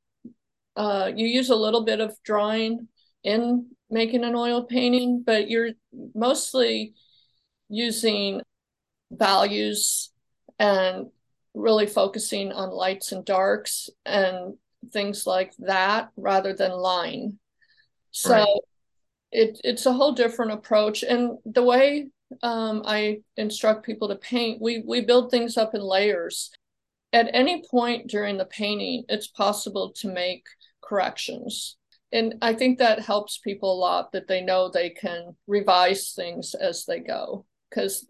uh, 0.76 1.12
you 1.16 1.28
use 1.28 1.50
a 1.50 1.56
little 1.56 1.86
bit 1.86 2.00
of 2.00 2.16
drawing 2.24 2.88
in 3.26 3.68
making 3.90 4.24
an 4.24 4.36
oil 4.36 4.64
painting, 4.64 5.24
but 5.26 5.50
you're 5.50 5.72
mostly 6.14 6.94
using 7.68 8.42
values 9.12 10.12
and 10.60 11.08
really 11.54 11.88
focusing 11.88 12.52
on 12.52 12.70
lights 12.70 13.12
and 13.12 13.26
darks 13.26 13.90
and 14.06 14.56
things 14.94 15.26
like 15.26 15.54
that 15.60 16.10
rather 16.16 16.54
than 16.54 16.72
line. 16.72 17.40
So 18.12 18.32
right. 18.32 18.48
it, 19.32 19.60
it's 19.64 19.86
a 19.86 19.94
whole 19.94 20.12
different 20.12 20.52
approach. 20.52 21.04
And 21.04 21.38
the 21.46 21.64
way 21.64 22.08
um, 22.44 22.84
I 22.86 23.22
instruct 23.38 23.86
people 23.86 24.10
to 24.10 24.16
paint, 24.16 24.62
we, 24.62 24.84
we 24.86 25.02
build 25.02 25.32
things 25.32 25.58
up 25.58 25.74
in 25.74 25.82
layers. 25.82 26.52
At 27.12 27.30
any 27.34 27.64
point 27.70 28.08
during 28.08 28.38
the 28.38 28.46
painting, 28.46 29.06
it's 29.10 29.28
possible 29.28 29.94
to 29.98 30.12
make 30.12 30.46
corrections. 30.82 31.78
And 32.16 32.36
I 32.42 32.54
think 32.54 32.80
that 32.80 33.02
helps 33.02 33.40
people 33.40 33.74
a 33.74 33.82
lot 33.82 34.14
that 34.14 34.30
they 34.30 34.42
know 34.42 34.70
they 34.70 34.90
can 34.90 35.36
revise 35.48 36.14
things 36.14 36.56
as 36.56 36.86
they 36.86 37.02
go. 37.02 37.46
Because 37.70 38.10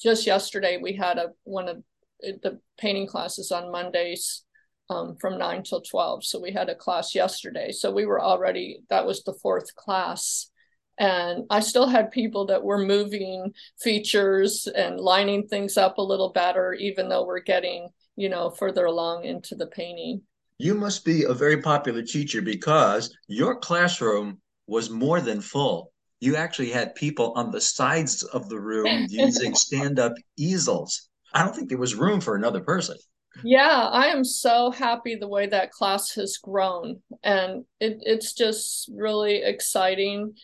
just 0.00 0.26
yesterday 0.26 0.80
we 0.82 0.94
had 0.94 1.18
a 1.18 1.28
one 1.44 1.68
of 1.68 1.84
the 2.20 2.58
painting 2.78 3.06
classes 3.06 3.52
on 3.52 3.70
Mondays 3.70 4.42
um, 4.90 5.16
from 5.20 5.38
nine 5.38 5.62
till 5.62 5.82
12. 5.82 6.24
So 6.24 6.40
we 6.40 6.50
had 6.50 6.68
a 6.68 6.74
class 6.74 7.14
yesterday. 7.14 7.70
So 7.70 7.92
we 7.92 8.06
were 8.06 8.20
already, 8.20 8.80
that 8.90 9.06
was 9.06 9.22
the 9.22 9.38
fourth 9.40 9.72
class. 9.76 10.50
And 10.98 11.44
I 11.48 11.60
still 11.60 11.86
had 11.86 12.10
people 12.10 12.46
that 12.46 12.64
were 12.64 12.84
moving 12.84 13.52
features 13.80 14.66
and 14.66 14.98
lining 14.98 15.46
things 15.46 15.76
up 15.76 15.98
a 15.98 16.02
little 16.02 16.30
better, 16.32 16.74
even 16.74 17.08
though 17.08 17.24
we're 17.24 17.38
getting, 17.38 17.90
you 18.16 18.28
know, 18.28 18.50
further 18.50 18.84
along 18.84 19.26
into 19.26 19.54
the 19.54 19.68
painting. 19.68 20.22
You 20.58 20.74
must 20.74 21.04
be 21.04 21.22
a 21.22 21.32
very 21.32 21.62
popular 21.62 22.02
teacher 22.02 22.42
because 22.42 23.16
your 23.28 23.60
classroom 23.60 24.40
was 24.66 24.90
more 24.90 25.20
than 25.20 25.40
full. 25.40 25.92
You 26.20 26.34
actually 26.34 26.70
had 26.70 26.96
people 26.96 27.32
on 27.36 27.52
the 27.52 27.60
sides 27.60 28.24
of 28.24 28.48
the 28.48 28.58
room 28.58 29.06
using 29.10 29.54
stand 29.54 30.00
up 30.00 30.14
easels. 30.36 31.08
I 31.32 31.44
don't 31.44 31.54
think 31.54 31.68
there 31.68 31.78
was 31.78 31.94
room 31.94 32.20
for 32.20 32.34
another 32.34 32.60
person. 32.60 32.96
Yeah, 33.44 33.88
I 33.92 34.06
am 34.06 34.24
so 34.24 34.72
happy 34.72 35.14
the 35.14 35.28
way 35.28 35.46
that 35.46 35.70
class 35.70 36.12
has 36.16 36.38
grown. 36.38 37.02
And 37.22 37.64
it, 37.78 37.98
it's 38.00 38.32
just 38.32 38.90
really 38.92 39.42
exciting. 39.44 40.34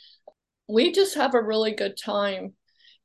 We 0.68 0.92
just 0.92 1.16
have 1.16 1.34
a 1.34 1.42
really 1.42 1.72
good 1.72 1.96
time 1.96 2.54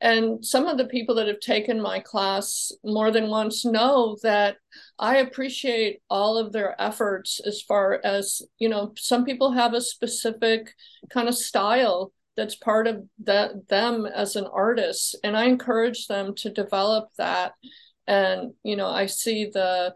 and 0.02 0.46
some 0.46 0.66
of 0.66 0.78
the 0.78 0.86
people 0.86 1.16
that 1.16 1.28
have 1.28 1.42
taken 1.42 1.82
my 1.82 2.00
class 2.00 2.72
more 2.84 3.12
than 3.12 3.30
once 3.30 3.66
know 3.66 4.18
that 4.24 4.56
I 4.98 5.18
appreciate 5.18 6.02
all 6.10 6.38
of 6.38 6.54
their 6.54 6.80
efforts 6.82 7.42
as 7.46 7.62
far 7.62 8.00
as, 8.04 8.42
you 8.60 8.70
know, 8.70 8.94
some 8.98 9.26
people 9.26 9.52
have 9.52 9.74
a 9.74 9.82
specific 9.82 10.74
kind 11.10 11.28
of 11.28 11.36
style 11.36 12.14
that's 12.38 12.56
part 12.56 12.88
of 12.88 13.04
that 13.26 13.68
them 13.68 14.06
as 14.06 14.38
an 14.38 14.46
artist. 14.46 15.18
And 15.24 15.36
I 15.36 15.46
encourage 15.46 16.08
them 16.08 16.34
to 16.36 16.50
develop 16.50 17.10
that. 17.18 17.52
And, 18.08 18.54
you 18.64 18.78
know, 18.78 18.88
I 18.88 19.06
see 19.06 19.50
the 19.54 19.94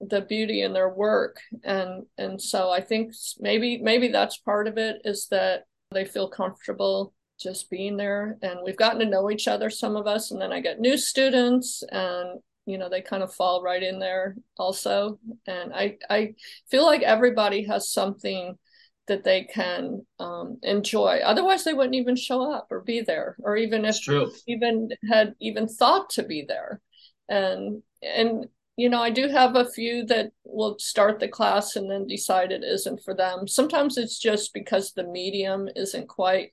the 0.00 0.22
beauty 0.22 0.62
in 0.62 0.72
their 0.72 0.92
work. 0.92 1.38
And 1.62 2.04
and 2.18 2.42
so 2.42 2.70
I 2.70 2.80
think 2.80 3.12
maybe 3.38 3.78
maybe 3.80 4.08
that's 4.08 4.38
part 4.38 4.66
of 4.66 4.76
it 4.76 5.02
is 5.04 5.28
that 5.30 5.64
they 5.92 6.04
feel 6.04 6.28
comfortable 6.28 7.14
just 7.38 7.70
being 7.70 7.96
there. 7.96 8.38
And 8.42 8.60
we've 8.64 8.76
gotten 8.76 9.00
to 9.00 9.06
know 9.06 9.30
each 9.30 9.48
other 9.48 9.70
some 9.70 9.96
of 9.96 10.06
us 10.06 10.30
and 10.30 10.40
then 10.40 10.52
i 10.52 10.60
get 10.60 10.80
new 10.80 10.96
students 10.96 11.82
and 11.90 12.40
you 12.64 12.78
know 12.78 12.88
they 12.88 13.00
kind 13.00 13.22
of 13.22 13.34
fall 13.34 13.62
right 13.62 13.82
in 13.82 13.98
there 13.98 14.36
also. 14.56 15.18
And 15.46 15.72
i 15.72 15.96
i 16.10 16.34
feel 16.70 16.84
like 16.84 17.02
everybody 17.02 17.64
has 17.64 17.90
something 17.92 18.56
that 19.08 19.22
they 19.22 19.44
can 19.44 20.04
um, 20.18 20.58
enjoy. 20.64 21.20
Otherwise 21.24 21.62
they 21.62 21.74
wouldn't 21.74 21.94
even 21.94 22.16
show 22.16 22.52
up 22.52 22.66
or 22.70 22.80
be 22.80 23.02
there 23.02 23.36
or 23.40 23.56
even 23.56 23.84
if 23.84 23.96
even 24.48 24.88
had 25.08 25.34
even 25.40 25.68
thought 25.68 26.10
to 26.10 26.22
be 26.22 26.44
there. 26.46 26.80
And 27.28 27.82
and 28.02 28.46
you 28.76 28.90
know 28.90 29.00
i 29.00 29.08
do 29.10 29.28
have 29.28 29.56
a 29.56 29.70
few 29.70 30.04
that 30.04 30.32
will 30.44 30.78
start 30.78 31.18
the 31.18 31.28
class 31.28 31.76
and 31.76 31.90
then 31.90 32.06
decide 32.06 32.50
it 32.52 32.64
isn't 32.64 33.02
for 33.04 33.14
them. 33.14 33.46
Sometimes 33.46 33.96
it's 33.96 34.18
just 34.18 34.52
because 34.52 34.92
the 34.92 35.04
medium 35.04 35.68
isn't 35.76 36.08
quite 36.08 36.52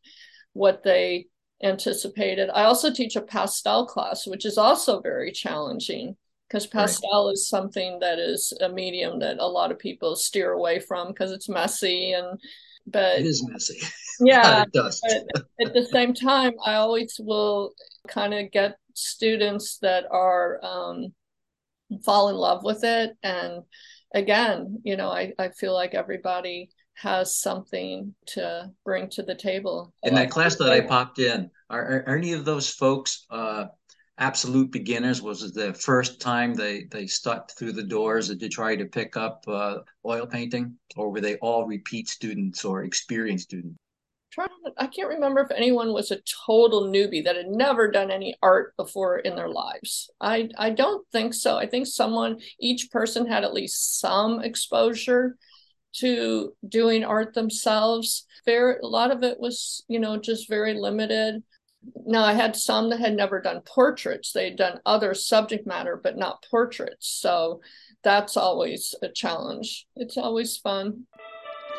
what 0.54 0.84
they 0.84 1.28
anticipated. 1.64 2.50
I 2.54 2.64
also 2.64 2.92
teach 2.92 3.16
a 3.16 3.22
pastel 3.22 3.86
class, 3.86 4.28
which 4.28 4.46
is 4.46 4.58
also 4.58 5.00
very 5.00 5.32
challenging 5.32 6.16
because 6.48 6.68
pastel 6.68 7.28
right. 7.28 7.34
is 7.34 7.48
something 7.48 8.00
that 8.00 8.20
is 8.20 8.54
a 8.62 8.70
medium 8.70 9.20
that 9.20 9.40
a 9.40 9.48
lot 9.48 9.72
of 9.72 9.80
people 9.80 10.16
steer 10.16 10.52
away 10.52 10.80
from 10.80 11.08
because 11.08 11.32
it's 11.32 11.50
messy 11.50 12.14
and 12.14 12.40
but 12.86 13.20
it 13.20 13.26
is 13.26 13.48
messy. 13.48 13.80
Yeah. 14.20 14.66
but 14.72 14.94
at 15.60 15.74
the 15.74 15.88
same 15.92 16.14
time, 16.14 16.54
I 16.64 16.76
always 16.76 17.16
will 17.20 17.72
kind 18.08 18.34
of 18.34 18.52
get 18.52 18.78
students 18.94 19.80
that 19.80 20.06
are 20.12 20.64
um, 20.64 21.14
fall 22.06 22.30
in 22.30 22.36
love 22.36 22.64
with 22.64 22.84
it. 22.84 23.18
And 23.24 23.64
again, 24.14 24.82
you 24.84 24.98
know, 24.98 25.10
I, 25.10 25.34
I 25.40 25.50
feel 25.50 25.74
like 25.74 25.96
everybody 25.96 26.70
has 26.96 27.38
something 27.38 28.14
to 28.28 28.72
bring 28.86 29.10
to 29.10 29.24
the 29.24 29.36
table. 29.36 29.94
In 30.04 30.16
that 30.16 30.30
class 30.30 30.56
that 30.56 30.72
I 30.72 30.82
popped 30.82 31.20
in, 31.20 31.50
are, 31.70 32.04
are, 32.08 32.16
any 32.16 32.34
of 32.34 32.46
those 32.46 32.70
folks 32.70 33.26
uh, 33.30 33.66
absolute 34.18 34.72
beginners? 34.72 35.22
Was 35.22 35.44
it 35.44 35.54
the 35.54 35.74
first 35.74 36.22
time 36.22 36.54
they 36.54 36.86
they 36.92 37.08
stuck 37.08 37.52
through 37.52 37.74
the 37.74 37.84
doors 37.84 38.36
to 38.36 38.50
try 38.50 38.76
to 38.76 38.86
pick 38.86 39.18
up 39.18 39.44
uh, 39.48 39.80
oil 40.06 40.26
painting, 40.26 40.78
or 40.96 41.10
were 41.10 41.22
they 41.22 41.38
all 41.38 41.66
repeat 41.66 42.10
students 42.10 42.64
or 42.64 42.84
experienced 42.84 43.46
students? 43.46 43.78
I 44.78 44.88
can't 44.88 45.10
remember 45.10 45.42
if 45.42 45.52
anyone 45.52 45.94
was 45.94 46.10
a 46.10 46.22
total 46.48 46.88
newbie 46.88 47.24
that 47.24 47.36
had 47.36 47.50
never 47.50 47.92
done 47.92 48.10
any 48.10 48.36
art 48.42 48.76
before 48.78 49.20
in 49.20 49.36
their 49.36 49.50
lives. 49.50 50.10
I 50.20 50.50
I 50.58 50.72
don't 50.72 51.06
think 51.12 51.34
so. 51.34 51.58
I 51.58 51.68
think 51.68 51.88
someone 51.88 52.40
each 52.60 52.90
person 52.92 53.28
had 53.28 53.44
at 53.44 53.54
least 53.54 54.00
some 54.00 54.42
exposure 54.42 55.38
to 55.94 56.54
doing 56.68 57.04
art 57.04 57.34
themselves. 57.34 58.26
Very, 58.46 58.80
a 58.80 58.88
lot 58.88 59.12
of 59.12 59.24
it 59.24 59.40
was, 59.40 59.84
you 59.88 60.00
know, 60.00 60.18
just 60.18 60.50
very 60.50 60.74
limited. 60.74 61.44
Now, 62.06 62.24
I 62.24 62.34
had 62.34 62.56
some 62.56 62.90
that 62.90 63.00
had 63.00 63.16
never 63.16 63.42
done 63.42 63.62
portraits. 63.62 64.32
They 64.32 64.46
had 64.46 64.58
done 64.58 64.80
other 64.86 65.14
subject 65.14 65.68
matter, 65.68 66.00
but 66.02 66.18
not 66.18 66.46
portraits. 66.50 67.08
So 67.08 67.62
that's 68.04 68.38
always 68.38 68.96
a 69.02 69.10
challenge. 69.10 69.86
It's 69.96 70.18
always 70.18 70.58
fun. 70.58 71.06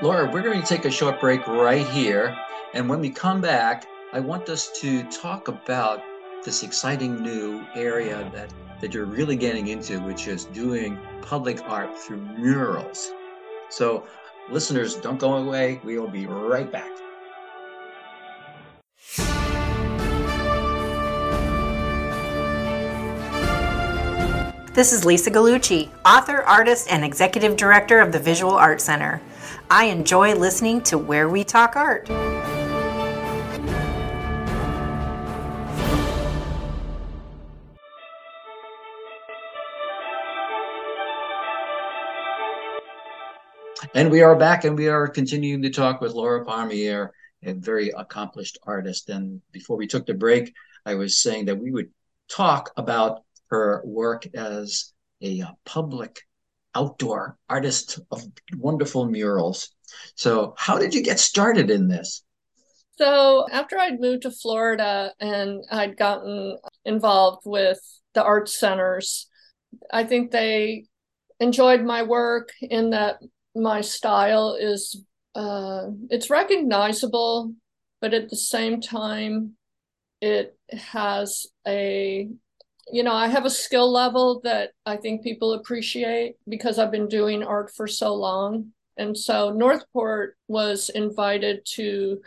Laura, 0.02 0.30
we're 0.30 0.42
going 0.42 0.60
to 0.60 0.66
take 0.66 0.84
a 0.84 0.90
short 0.90 1.20
break 1.20 1.46
right 1.46 1.86
here. 1.86 2.36
And 2.74 2.88
when 2.88 3.00
we 3.00 3.10
come 3.10 3.40
back, 3.40 3.86
I 4.12 4.20
want 4.20 4.48
us 4.48 4.70
to 4.80 5.04
talk 5.04 5.48
about 5.48 6.02
this 6.44 6.62
exciting 6.62 7.22
new 7.22 7.64
area 7.74 8.30
that, 8.34 8.52
that 8.80 8.92
you're 8.92 9.06
really 9.06 9.36
getting 9.36 9.68
into, 9.68 10.00
which 10.00 10.28
is 10.28 10.44
doing 10.46 10.98
public 11.22 11.60
art 11.64 11.98
through 11.98 12.20
murals. 12.38 13.12
So, 13.68 14.06
listeners, 14.50 14.96
don't 14.96 15.18
go 15.18 15.34
away. 15.34 15.80
We 15.84 15.98
will 15.98 16.08
be 16.08 16.26
right 16.26 16.70
back. 16.70 16.90
This 24.74 24.92
is 24.92 25.04
Lisa 25.04 25.30
Gallucci, 25.30 25.88
author, 26.04 26.42
artist, 26.42 26.88
and 26.90 27.04
executive 27.04 27.56
director 27.56 28.00
of 28.00 28.10
the 28.10 28.18
Visual 28.18 28.54
Art 28.54 28.80
Center. 28.80 29.22
I 29.70 29.84
enjoy 29.84 30.34
listening 30.34 30.82
to 30.82 30.98
Where 30.98 31.28
We 31.28 31.44
Talk 31.44 31.76
Art. 31.76 32.08
And 43.96 44.10
we 44.10 44.22
are 44.22 44.34
back 44.34 44.64
and 44.64 44.76
we 44.76 44.88
are 44.88 45.06
continuing 45.06 45.62
to 45.62 45.70
talk 45.70 46.00
with 46.00 46.14
Laura 46.14 46.44
Pommier, 46.44 47.10
a 47.44 47.52
very 47.52 47.90
accomplished 47.90 48.58
artist. 48.64 49.08
And 49.08 49.40
before 49.52 49.76
we 49.76 49.86
took 49.86 50.04
the 50.04 50.14
break, 50.14 50.52
I 50.84 50.96
was 50.96 51.22
saying 51.22 51.44
that 51.44 51.60
we 51.60 51.70
would 51.70 51.90
talk 52.28 52.72
about 52.76 53.22
her 53.50 53.82
work 53.84 54.26
as 54.34 54.92
a 55.22 55.42
uh, 55.42 55.52
public 55.64 56.22
outdoor 56.74 57.38
artist 57.48 58.00
of 58.10 58.24
wonderful 58.56 59.06
murals. 59.06 59.70
So, 60.16 60.54
how 60.58 60.76
did 60.76 60.92
you 60.92 61.00
get 61.00 61.20
started 61.20 61.70
in 61.70 61.86
this? 61.86 62.24
So, 62.98 63.46
after 63.52 63.78
I'd 63.78 64.00
moved 64.00 64.22
to 64.22 64.32
Florida 64.32 65.12
and 65.20 65.64
I'd 65.70 65.96
gotten 65.96 66.58
involved 66.84 67.42
with 67.44 67.78
the 68.12 68.24
art 68.24 68.48
centers, 68.48 69.28
I 69.92 70.02
think 70.02 70.32
they 70.32 70.86
enjoyed 71.38 71.84
my 71.84 72.02
work 72.02 72.50
in 72.60 72.90
that 72.90 73.20
my 73.54 73.80
style 73.80 74.56
is 74.58 75.04
uh, 75.34 75.86
it's 76.10 76.30
recognizable, 76.30 77.54
but 78.00 78.14
at 78.14 78.30
the 78.30 78.36
same 78.36 78.80
time, 78.80 79.56
it 80.20 80.56
has 80.72 81.46
a 81.66 82.28
you 82.92 83.02
know, 83.02 83.14
I 83.14 83.28
have 83.28 83.46
a 83.46 83.50
skill 83.50 83.90
level 83.90 84.40
that 84.44 84.72
I 84.84 84.96
think 84.96 85.22
people 85.22 85.54
appreciate 85.54 86.36
because 86.46 86.78
I've 86.78 86.90
been 86.90 87.08
doing 87.08 87.42
art 87.42 87.70
for 87.74 87.86
so 87.86 88.14
long. 88.14 88.72
And 88.96 89.16
so 89.16 89.50
Northport 89.50 90.36
was 90.48 90.90
invited 90.90 91.64
to 91.74 92.20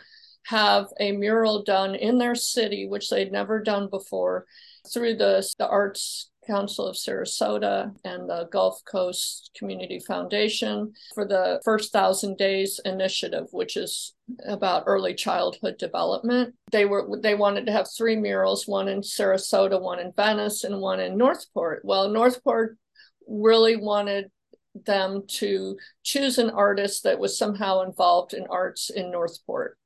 have 0.46 0.86
a 0.98 1.12
mural 1.12 1.62
done 1.62 1.94
in 1.94 2.18
their 2.18 2.34
city, 2.34 2.88
which 2.88 3.08
they'd 3.08 3.32
never 3.32 3.62
done 3.62 3.88
before, 3.88 4.46
through 4.92 5.16
the, 5.16 5.48
the 5.58 5.68
Arts 5.68 6.30
Council 6.48 6.86
of 6.86 6.96
Sarasota 6.96 7.94
and 8.04 8.28
the 8.28 8.48
Gulf 8.50 8.82
Coast 8.84 9.50
Community 9.56 10.00
Foundation 10.00 10.92
for 11.14 11.26
the 11.26 11.60
First 11.64 11.92
Thousand 11.92 12.38
Days 12.38 12.80
initiative, 12.84 13.46
which 13.52 13.76
is 13.76 14.14
about 14.46 14.84
early 14.86 15.14
childhood 15.14 15.76
development. 15.78 16.54
They 16.72 16.86
were 16.86 17.06
they 17.22 17.34
wanted 17.34 17.66
to 17.66 17.72
have 17.72 17.86
three 17.96 18.16
murals, 18.16 18.66
one 18.66 18.88
in 18.88 19.02
Sarasota, 19.02 19.80
one 19.80 19.98
in 19.98 20.12
Venice, 20.16 20.64
and 20.64 20.80
one 20.80 21.00
in 21.00 21.16
Northport. 21.16 21.82
Well, 21.84 22.08
Northport 22.08 22.78
really 23.26 23.76
wanted 23.76 24.30
them 24.86 25.24
to 25.26 25.76
choose 26.02 26.38
an 26.38 26.50
artist 26.50 27.02
that 27.04 27.18
was 27.18 27.38
somehow 27.38 27.82
involved 27.82 28.32
in 28.32 28.46
arts 28.48 28.90
in 28.90 29.10
Northport. 29.10 29.76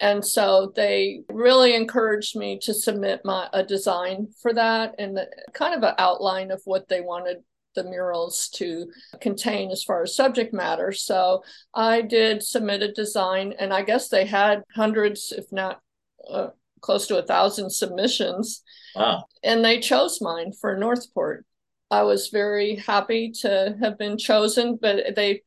And 0.00 0.24
so 0.24 0.72
they 0.76 1.22
really 1.28 1.74
encouraged 1.74 2.36
me 2.36 2.58
to 2.60 2.74
submit 2.74 3.24
my 3.24 3.48
a 3.52 3.62
design 3.62 4.28
for 4.42 4.52
that 4.52 4.94
and 4.98 5.16
the, 5.16 5.28
kind 5.54 5.74
of 5.74 5.82
an 5.82 5.94
outline 5.98 6.50
of 6.50 6.60
what 6.64 6.88
they 6.88 7.00
wanted 7.00 7.38
the 7.74 7.84
murals 7.84 8.48
to 8.48 8.90
contain 9.20 9.70
as 9.70 9.84
far 9.84 10.02
as 10.02 10.16
subject 10.16 10.52
matter. 10.52 10.92
So 10.92 11.44
I 11.74 12.02
did 12.02 12.42
submit 12.42 12.82
a 12.82 12.92
design, 12.92 13.54
and 13.58 13.72
I 13.72 13.82
guess 13.82 14.08
they 14.08 14.24
had 14.24 14.62
hundreds, 14.74 15.32
if 15.36 15.44
not 15.52 15.80
uh, 16.28 16.48
close 16.80 17.06
to 17.08 17.18
a 17.18 17.26
thousand 17.26 17.70
submissions. 17.70 18.62
Wow. 18.94 19.24
And 19.44 19.64
they 19.64 19.78
chose 19.80 20.20
mine 20.20 20.52
for 20.58 20.76
Northport. 20.76 21.44
I 21.90 22.02
was 22.02 22.28
very 22.28 22.76
happy 22.76 23.30
to 23.42 23.76
have 23.80 23.98
been 23.98 24.18
chosen, 24.18 24.78
but 24.80 25.14
they 25.14 25.42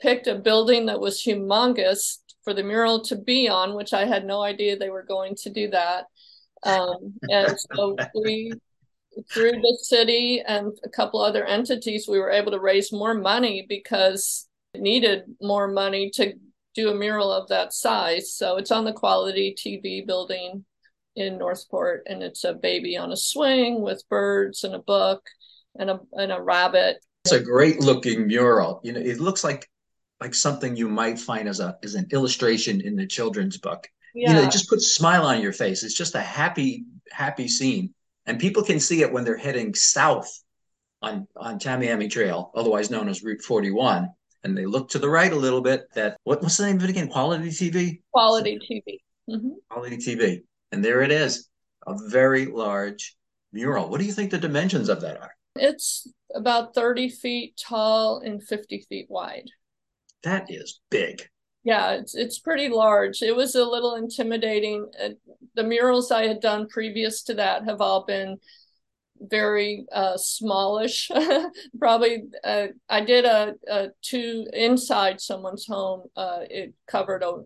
picked 0.00 0.26
a 0.26 0.34
building 0.34 0.86
that 0.86 1.00
was 1.00 1.22
humongous 1.22 2.18
for 2.44 2.54
the 2.54 2.62
mural 2.62 3.02
to 3.04 3.16
be 3.16 3.48
on, 3.48 3.74
which 3.74 3.92
I 3.92 4.04
had 4.04 4.24
no 4.24 4.42
idea 4.42 4.76
they 4.76 4.90
were 4.90 5.04
going 5.04 5.34
to 5.42 5.50
do 5.50 5.70
that. 5.70 6.06
Um, 6.64 7.14
and 7.28 7.56
so 7.74 7.96
we, 8.24 8.52
through 9.32 9.52
the 9.52 9.78
city 9.82 10.42
and 10.46 10.72
a 10.84 10.88
couple 10.88 11.20
other 11.20 11.44
entities, 11.44 12.08
we 12.08 12.18
were 12.18 12.30
able 12.30 12.52
to 12.52 12.60
raise 12.60 12.92
more 12.92 13.14
money 13.14 13.66
because 13.68 14.48
it 14.74 14.80
needed 14.80 15.24
more 15.40 15.68
money 15.68 16.10
to 16.14 16.32
do 16.74 16.90
a 16.90 16.94
mural 16.94 17.30
of 17.30 17.48
that 17.48 17.72
size. 17.72 18.34
So 18.34 18.56
it's 18.56 18.70
on 18.70 18.84
the 18.84 18.92
Quality 18.92 19.54
TV 19.58 20.06
building 20.06 20.64
in 21.14 21.38
Northport, 21.38 22.04
and 22.06 22.22
it's 22.22 22.44
a 22.44 22.54
baby 22.54 22.96
on 22.96 23.12
a 23.12 23.16
swing 23.16 23.82
with 23.82 24.08
birds 24.08 24.64
and 24.64 24.74
a 24.74 24.78
book 24.78 25.22
and 25.78 25.90
a 25.90 26.00
and 26.14 26.32
a 26.32 26.40
rabbit. 26.40 26.98
It's 27.24 27.34
a 27.34 27.40
great 27.40 27.80
looking 27.80 28.26
mural. 28.26 28.80
You 28.82 28.92
know, 28.92 29.00
it 29.00 29.20
looks 29.20 29.44
like 29.44 29.68
like 30.22 30.34
something 30.34 30.76
you 30.76 30.88
might 30.88 31.18
find 31.18 31.48
as 31.48 31.58
a 31.58 31.76
as 31.82 31.96
an 31.96 32.06
illustration 32.12 32.80
in 32.80 32.94
the 32.94 33.06
children's 33.06 33.58
book. 33.58 33.88
Yeah. 34.14 34.28
You 34.28 34.34
know, 34.36 34.42
it 34.42 34.52
just 34.52 34.68
puts 34.68 34.86
a 34.86 34.90
smile 34.90 35.26
on 35.26 35.42
your 35.42 35.52
face. 35.52 35.82
It's 35.82 35.94
just 35.94 36.14
a 36.14 36.20
happy, 36.20 36.84
happy 37.10 37.48
scene. 37.48 37.92
And 38.26 38.38
people 38.38 38.62
can 38.62 38.78
see 38.78 39.02
it 39.02 39.12
when 39.12 39.24
they're 39.24 39.36
heading 39.36 39.74
south 39.74 40.30
on, 41.00 41.26
on 41.34 41.58
Tamiami 41.58 42.08
Trail, 42.08 42.52
otherwise 42.54 42.90
known 42.90 43.08
as 43.08 43.24
Route 43.24 43.42
41. 43.42 44.08
And 44.44 44.56
they 44.56 44.66
look 44.66 44.90
to 44.90 45.00
the 45.00 45.08
right 45.08 45.32
a 45.32 45.36
little 45.36 45.60
bit. 45.60 45.86
That 45.94 46.18
what, 46.22 46.40
what's 46.42 46.56
the 46.56 46.66
name 46.66 46.76
of 46.76 46.84
it 46.84 46.90
again? 46.90 47.08
Quality 47.08 47.48
TV? 47.48 48.00
Quality 48.12 48.60
TV. 48.70 48.98
Mm-hmm. 49.28 49.50
Quality 49.70 49.96
TV. 49.96 50.42
And 50.70 50.84
there 50.84 51.02
it 51.02 51.10
is. 51.10 51.48
A 51.86 51.96
very 52.08 52.46
large 52.46 53.16
mural. 53.52 53.88
What 53.88 53.98
do 53.98 54.06
you 54.06 54.12
think 54.12 54.30
the 54.30 54.38
dimensions 54.38 54.88
of 54.88 55.00
that 55.00 55.20
are? 55.20 55.34
It's 55.56 56.06
about 56.34 56.74
30 56.74 57.08
feet 57.08 57.56
tall 57.56 58.20
and 58.24 58.40
50 58.42 58.86
feet 58.88 59.06
wide 59.08 59.50
that 60.22 60.46
is 60.48 60.80
big. 60.90 61.22
Yeah, 61.64 61.92
it's 61.92 62.14
it's 62.14 62.38
pretty 62.40 62.68
large. 62.68 63.22
It 63.22 63.36
was 63.36 63.54
a 63.54 63.64
little 63.64 63.94
intimidating. 63.94 64.90
Uh, 65.00 65.10
the 65.54 65.62
murals 65.62 66.10
I 66.10 66.26
had 66.26 66.40
done 66.40 66.66
previous 66.68 67.22
to 67.24 67.34
that 67.34 67.64
have 67.64 67.80
all 67.80 68.04
been 68.04 68.38
very 69.20 69.86
uh, 69.92 70.16
smallish. 70.16 71.08
Probably, 71.78 72.24
uh, 72.42 72.68
I 72.88 73.04
did 73.04 73.24
a, 73.24 73.54
a, 73.68 73.88
two 74.02 74.46
inside 74.52 75.20
someone's 75.20 75.66
home. 75.66 76.08
Uh, 76.16 76.40
it 76.50 76.74
covered 76.88 77.22
a 77.22 77.42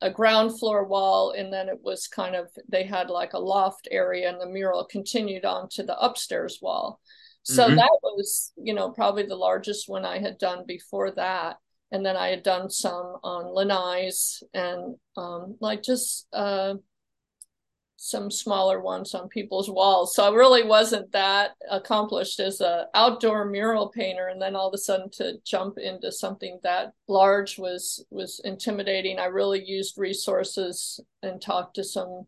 a 0.00 0.10
ground 0.10 0.58
floor 0.58 0.84
wall, 0.84 1.30
and 1.30 1.52
then 1.52 1.68
it 1.68 1.78
was 1.80 2.08
kind 2.08 2.34
of 2.34 2.48
they 2.68 2.82
had 2.82 3.08
like 3.08 3.34
a 3.34 3.38
loft 3.38 3.86
area, 3.90 4.28
and 4.28 4.40
the 4.40 4.46
mural 4.46 4.84
continued 4.84 5.44
on 5.44 5.68
to 5.70 5.84
the 5.84 5.98
upstairs 5.98 6.58
wall. 6.60 7.00
So 7.44 7.66
mm-hmm. 7.66 7.76
that 7.76 7.98
was, 8.02 8.52
you 8.56 8.74
know, 8.74 8.90
probably 8.90 9.26
the 9.26 9.36
largest 9.36 9.88
one 9.88 10.04
I 10.04 10.18
had 10.18 10.38
done 10.38 10.64
before 10.66 11.10
that 11.12 11.58
and 11.94 12.04
then 12.04 12.16
I 12.16 12.30
had 12.30 12.42
done 12.42 12.70
some 12.70 13.18
on 13.22 13.44
lanais 13.54 14.42
and 14.52 14.96
um, 15.16 15.56
like 15.60 15.80
just 15.80 16.26
uh, 16.32 16.74
some 17.94 18.32
smaller 18.32 18.80
ones 18.80 19.14
on 19.14 19.28
people's 19.28 19.70
walls. 19.70 20.16
So 20.16 20.24
I 20.24 20.34
really 20.34 20.64
wasn't 20.64 21.12
that 21.12 21.52
accomplished 21.70 22.40
as 22.40 22.60
a 22.60 22.88
outdoor 22.94 23.44
mural 23.44 23.90
painter, 23.90 24.26
and 24.26 24.42
then 24.42 24.56
all 24.56 24.66
of 24.66 24.74
a 24.74 24.78
sudden 24.78 25.08
to 25.12 25.34
jump 25.46 25.78
into 25.78 26.10
something 26.10 26.58
that 26.64 26.94
large 27.06 27.58
was 27.58 28.04
was 28.10 28.40
intimidating. 28.44 29.20
I 29.20 29.26
really 29.26 29.64
used 29.64 29.96
resources 29.96 30.98
and 31.22 31.40
talked 31.40 31.76
to 31.76 31.84
some 31.84 32.26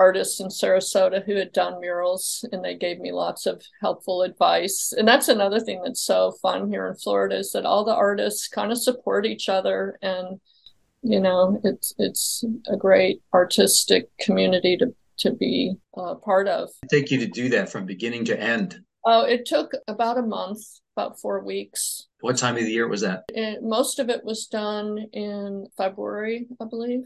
artists 0.00 0.40
in 0.40 0.48
Sarasota 0.48 1.22
who 1.24 1.36
had 1.36 1.52
done 1.52 1.78
murals 1.78 2.42
and 2.52 2.64
they 2.64 2.74
gave 2.74 2.98
me 3.00 3.12
lots 3.12 3.44
of 3.44 3.62
helpful 3.82 4.22
advice. 4.22 4.94
And 4.96 5.06
that's 5.06 5.28
another 5.28 5.60
thing 5.60 5.82
that's 5.84 6.00
so 6.00 6.32
fun 6.40 6.70
here 6.70 6.86
in 6.88 6.94
Florida 6.94 7.36
is 7.36 7.52
that 7.52 7.66
all 7.66 7.84
the 7.84 7.94
artists 7.94 8.48
kind 8.48 8.72
of 8.72 8.82
support 8.82 9.26
each 9.26 9.50
other 9.50 9.98
and 10.00 10.40
you 11.02 11.20
know 11.20 11.58
it's 11.64 11.94
it's 11.98 12.44
a 12.68 12.76
great 12.76 13.22
artistic 13.32 14.08
community 14.18 14.76
to 14.76 14.94
to 15.18 15.32
be 15.32 15.74
uh, 15.96 16.14
part 16.14 16.48
of. 16.48 16.70
Take 16.90 17.10
you 17.10 17.18
to 17.18 17.26
do 17.26 17.50
that 17.50 17.70
from 17.70 17.84
beginning 17.84 18.24
to 18.26 18.40
end. 18.40 18.80
Oh, 19.04 19.24
it 19.24 19.44
took 19.46 19.72
about 19.86 20.18
a 20.18 20.22
month, 20.22 20.60
about 20.96 21.20
four 21.20 21.44
weeks. 21.44 22.08
What 22.20 22.36
time 22.36 22.56
of 22.56 22.64
the 22.64 22.70
year 22.70 22.88
was 22.88 23.02
that? 23.02 23.24
It, 23.28 23.62
most 23.62 23.98
of 23.98 24.08
it 24.08 24.24
was 24.24 24.46
done 24.46 24.98
in 25.12 25.66
February, 25.76 26.48
I 26.60 26.64
believe. 26.64 27.04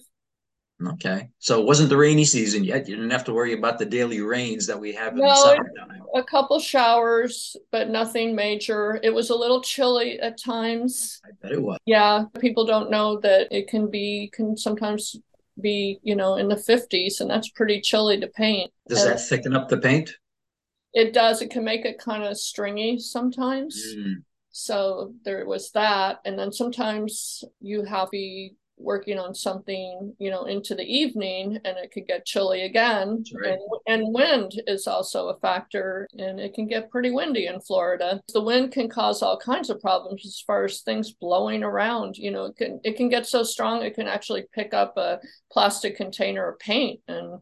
Okay. 0.84 1.30
So 1.38 1.60
it 1.60 1.66
wasn't 1.66 1.88
the 1.88 1.96
rainy 1.96 2.24
season 2.24 2.64
yet. 2.64 2.88
You 2.88 2.96
didn't 2.96 3.10
have 3.10 3.24
to 3.24 3.32
worry 3.32 3.52
about 3.52 3.78
the 3.78 3.86
daily 3.86 4.20
rains 4.20 4.66
that 4.66 4.78
we 4.78 4.92
have 4.92 5.12
in 5.12 5.20
no, 5.20 5.28
the 5.28 5.34
summertime. 5.34 6.02
A 6.14 6.22
couple 6.22 6.58
showers, 6.58 7.56
but 7.70 7.90
nothing 7.90 8.34
major. 8.34 8.98
It 9.02 9.14
was 9.14 9.30
a 9.30 9.36
little 9.36 9.62
chilly 9.62 10.18
at 10.20 10.40
times. 10.40 11.20
I 11.24 11.30
bet 11.40 11.52
it 11.52 11.62
was. 11.62 11.78
Yeah. 11.86 12.24
People 12.40 12.66
don't 12.66 12.90
know 12.90 13.20
that 13.20 13.48
it 13.50 13.68
can 13.68 13.88
be, 13.88 14.30
can 14.32 14.56
sometimes 14.56 15.16
be, 15.60 16.00
you 16.02 16.16
know, 16.16 16.36
in 16.36 16.48
the 16.48 16.56
50s, 16.56 17.20
and 17.20 17.30
that's 17.30 17.48
pretty 17.50 17.80
chilly 17.80 18.18
to 18.18 18.26
paint. 18.26 18.72
Does 18.88 19.04
and 19.04 19.12
that 19.12 19.20
thicken 19.20 19.54
up 19.54 19.68
the 19.68 19.78
paint? 19.78 20.16
It 20.92 21.12
does. 21.12 21.40
It 21.40 21.50
can 21.50 21.64
make 21.64 21.84
it 21.84 21.98
kind 21.98 22.24
of 22.24 22.36
stringy 22.36 22.98
sometimes. 22.98 23.80
Mm. 23.96 24.22
So 24.50 25.14
there 25.24 25.44
was 25.46 25.70
that. 25.72 26.20
And 26.24 26.38
then 26.38 26.52
sometimes 26.52 27.42
you 27.60 27.84
have 27.84 28.06
to 28.06 28.10
be 28.12 28.54
working 28.76 29.18
on 29.18 29.34
something, 29.34 30.14
you 30.18 30.30
know, 30.30 30.44
into 30.44 30.74
the 30.74 30.84
evening 30.84 31.58
and 31.64 31.76
it 31.78 31.92
could 31.92 32.06
get 32.06 32.26
chilly 32.26 32.62
again. 32.62 33.24
Right. 33.34 33.52
And, 33.86 34.04
and 34.04 34.14
wind 34.14 34.60
is 34.66 34.86
also 34.86 35.28
a 35.28 35.38
factor 35.38 36.08
and 36.18 36.40
it 36.40 36.54
can 36.54 36.66
get 36.66 36.90
pretty 36.90 37.10
windy 37.10 37.46
in 37.46 37.60
Florida. 37.60 38.20
The 38.32 38.42
wind 38.42 38.72
can 38.72 38.88
cause 38.88 39.22
all 39.22 39.38
kinds 39.38 39.70
of 39.70 39.80
problems 39.80 40.26
as 40.26 40.42
far 40.44 40.64
as 40.64 40.80
things 40.80 41.12
blowing 41.12 41.62
around. 41.62 42.16
You 42.16 42.32
know, 42.32 42.46
it 42.46 42.56
can 42.56 42.80
it 42.84 42.96
can 42.96 43.08
get 43.08 43.26
so 43.26 43.42
strong 43.42 43.82
it 43.82 43.94
can 43.94 44.08
actually 44.08 44.44
pick 44.52 44.74
up 44.74 44.96
a 44.96 45.20
plastic 45.52 45.96
container 45.96 46.48
of 46.48 46.58
paint 46.58 47.00
and 47.06 47.38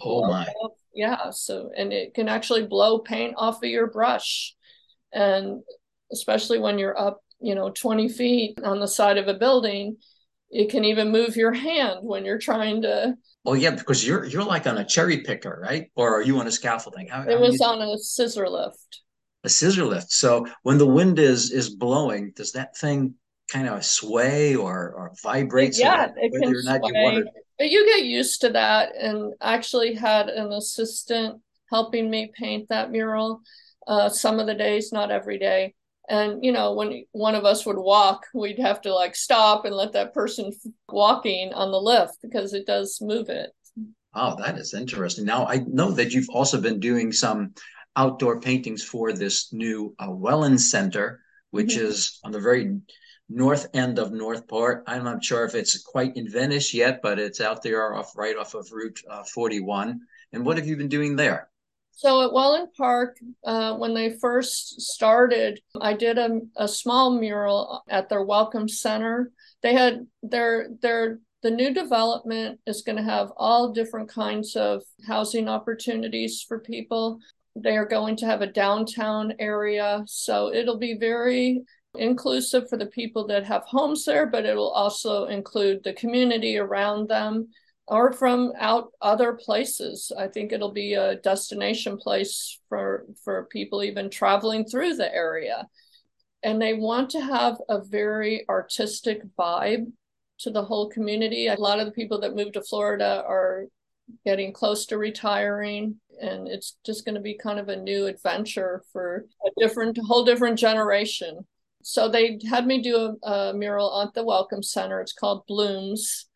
oh 0.00 0.28
my. 0.28 0.46
Yeah. 0.94 1.30
So 1.30 1.70
and 1.76 1.92
it 1.92 2.14
can 2.14 2.28
actually 2.28 2.66
blow 2.66 3.00
paint 3.00 3.34
off 3.36 3.62
of 3.62 3.68
your 3.68 3.88
brush. 3.88 4.54
And 5.12 5.62
especially 6.12 6.58
when 6.58 6.78
you're 6.78 6.98
up, 6.98 7.20
you 7.40 7.54
know, 7.54 7.70
20 7.70 8.08
feet 8.08 8.58
on 8.62 8.78
the 8.78 8.88
side 8.88 9.18
of 9.18 9.26
a 9.26 9.34
building 9.34 9.96
it 10.50 10.70
can 10.70 10.84
even 10.84 11.10
move 11.10 11.36
your 11.36 11.52
hand 11.52 12.00
when 12.02 12.24
you're 12.24 12.38
trying 12.38 12.82
to 12.82 13.14
oh 13.44 13.54
yeah 13.54 13.70
because 13.70 14.06
you're 14.06 14.24
you're 14.24 14.44
like 14.44 14.66
on 14.66 14.78
a 14.78 14.84
cherry 14.84 15.22
picker 15.22 15.60
right? 15.62 15.90
Or 15.94 16.16
are 16.16 16.22
you 16.22 16.38
on 16.38 16.46
a 16.46 16.52
scaffolding? 16.52 17.08
How, 17.08 17.22
it 17.22 17.30
how 17.30 17.40
was 17.40 17.60
on 17.60 17.82
a 17.82 17.98
scissor 17.98 18.48
lift. 18.48 19.02
A 19.44 19.48
scissor 19.48 19.84
lift. 19.84 20.10
So 20.10 20.46
when 20.62 20.78
the 20.78 20.86
wind 20.86 21.18
is 21.18 21.50
is 21.50 21.70
blowing 21.70 22.32
does 22.34 22.52
that 22.52 22.76
thing 22.76 23.14
kind 23.50 23.68
of 23.68 23.84
sway 23.84 24.54
or 24.54 24.92
or 24.92 25.12
vibrate 25.22 25.78
yeah 25.78 26.08
it 26.16 26.32
can 26.32 26.54
sway. 26.62 27.14
You 27.14 27.28
but 27.58 27.70
you 27.70 27.86
get 27.86 28.04
used 28.04 28.40
to 28.42 28.50
that 28.50 28.94
and 28.96 29.32
actually 29.40 29.94
had 29.94 30.28
an 30.28 30.52
assistant 30.52 31.40
helping 31.70 32.10
me 32.10 32.30
paint 32.38 32.68
that 32.68 32.90
mural 32.90 33.40
uh, 33.86 34.08
some 34.08 34.38
of 34.38 34.46
the 34.46 34.54
days 34.54 34.92
not 34.92 35.10
every 35.10 35.38
day 35.38 35.74
and 36.08 36.44
you 36.44 36.52
know 36.52 36.74
when 36.74 37.04
one 37.12 37.34
of 37.34 37.44
us 37.44 37.66
would 37.66 37.78
walk 37.78 38.26
we'd 38.34 38.58
have 38.58 38.80
to 38.80 38.94
like 38.94 39.14
stop 39.14 39.64
and 39.64 39.74
let 39.74 39.92
that 39.92 40.14
person 40.14 40.52
walking 40.88 41.52
on 41.52 41.70
the 41.70 41.80
lift 41.80 42.18
because 42.22 42.54
it 42.54 42.66
does 42.66 42.98
move 43.00 43.28
it 43.28 43.50
Wow, 44.14 44.36
that 44.36 44.58
is 44.58 44.74
interesting. 44.74 45.24
Now 45.24 45.46
I 45.46 45.58
know 45.66 45.92
that 45.92 46.12
you've 46.12 46.30
also 46.30 46.60
been 46.60 46.80
doing 46.80 47.12
some 47.12 47.54
outdoor 47.94 48.40
paintings 48.40 48.82
for 48.82 49.12
this 49.12 49.52
new 49.52 49.94
uh, 49.98 50.08
Wellen 50.08 50.58
Center, 50.58 51.20
which 51.50 51.76
mm-hmm. 51.76 51.86
is 51.86 52.18
on 52.24 52.32
the 52.32 52.40
very 52.40 52.80
north 53.28 53.68
end 53.74 53.98
of 53.98 54.12
Northport. 54.12 54.84
I'm 54.86 55.04
not 55.04 55.22
sure 55.22 55.44
if 55.44 55.54
it's 55.54 55.82
quite 55.82 56.16
in 56.16 56.28
Venice 56.30 56.72
yet, 56.72 57.00
but 57.02 57.18
it's 57.18 57.40
out 57.40 57.62
there 57.62 57.94
off 57.94 58.16
right 58.16 58.36
off 58.36 58.54
of 58.54 58.72
Route 58.72 59.00
uh, 59.08 59.22
41. 59.22 60.00
And 60.32 60.44
what 60.44 60.56
have 60.56 60.66
you 60.66 60.76
been 60.76 60.88
doing 60.88 61.16
there? 61.16 61.48
So 61.92 62.22
at 62.22 62.30
Wellen 62.30 62.68
Park, 62.76 63.18
uh, 63.44 63.76
when 63.76 63.92
they 63.92 64.12
first 64.20 64.80
started, 64.80 65.60
I 65.80 65.94
did 65.94 66.16
a, 66.16 66.40
a 66.56 66.68
small 66.68 67.18
mural 67.18 67.82
at 67.88 68.08
their 68.08 68.22
Welcome 68.22 68.68
Center. 68.68 69.32
They 69.62 69.74
had 69.74 70.06
their 70.22 70.68
their 70.80 71.18
the 71.42 71.50
new 71.50 71.72
development 71.72 72.60
is 72.66 72.82
going 72.82 72.96
to 72.96 73.02
have 73.02 73.32
all 73.36 73.72
different 73.72 74.08
kinds 74.08 74.56
of 74.56 74.82
housing 75.06 75.48
opportunities 75.48 76.44
for 76.46 76.60
people. 76.60 77.18
They 77.56 77.76
are 77.76 77.86
going 77.86 78.16
to 78.16 78.26
have 78.26 78.42
a 78.42 78.52
downtown 78.52 79.34
area, 79.38 80.04
so 80.06 80.52
it'll 80.52 80.78
be 80.78 80.96
very 80.98 81.62
inclusive 81.96 82.68
for 82.68 82.76
the 82.76 82.86
people 82.86 83.26
that 83.28 83.44
have 83.44 83.62
homes 83.64 84.04
there, 84.04 84.26
but 84.26 84.44
it 84.44 84.56
will 84.56 84.70
also 84.70 85.26
include 85.26 85.82
the 85.82 85.94
community 85.94 86.58
around 86.58 87.08
them 87.08 87.48
or 87.88 88.12
from 88.12 88.52
out 88.58 88.92
other 89.00 89.32
places. 89.32 90.12
I 90.16 90.28
think 90.28 90.52
it'll 90.52 90.72
be 90.72 90.94
a 90.94 91.16
destination 91.16 91.96
place 91.96 92.60
for 92.68 93.06
for 93.24 93.46
people 93.46 93.82
even 93.82 94.10
traveling 94.10 94.64
through 94.64 94.94
the 94.94 95.12
area. 95.12 95.66
And 96.42 96.62
they 96.62 96.74
want 96.74 97.10
to 97.10 97.20
have 97.20 97.56
a 97.68 97.82
very 97.82 98.44
artistic 98.48 99.22
vibe 99.36 99.90
to 100.40 100.50
the 100.50 100.64
whole 100.64 100.88
community. 100.88 101.48
A 101.48 101.54
lot 101.54 101.80
of 101.80 101.86
the 101.86 101.92
people 101.92 102.20
that 102.20 102.36
move 102.36 102.52
to 102.52 102.62
Florida 102.62 103.24
are 103.26 103.66
getting 104.24 104.52
close 104.52 104.86
to 104.86 104.98
retiring 104.98 105.96
and 106.20 106.48
it's 106.48 106.76
just 106.84 107.04
going 107.04 107.14
to 107.14 107.20
be 107.20 107.34
kind 107.34 107.58
of 107.58 107.68
a 107.68 107.76
new 107.76 108.06
adventure 108.06 108.82
for 108.92 109.26
a 109.46 109.50
different 109.60 109.98
whole 109.98 110.24
different 110.24 110.58
generation. 110.58 111.46
So 111.82 112.08
they 112.08 112.38
had 112.48 112.66
me 112.66 112.82
do 112.82 113.16
a, 113.22 113.30
a 113.30 113.54
mural 113.54 114.02
at 114.02 114.14
the 114.14 114.24
Welcome 114.24 114.62
Center. 114.62 115.00
It's 115.00 115.12
called 115.12 115.46
Blooms 115.46 116.27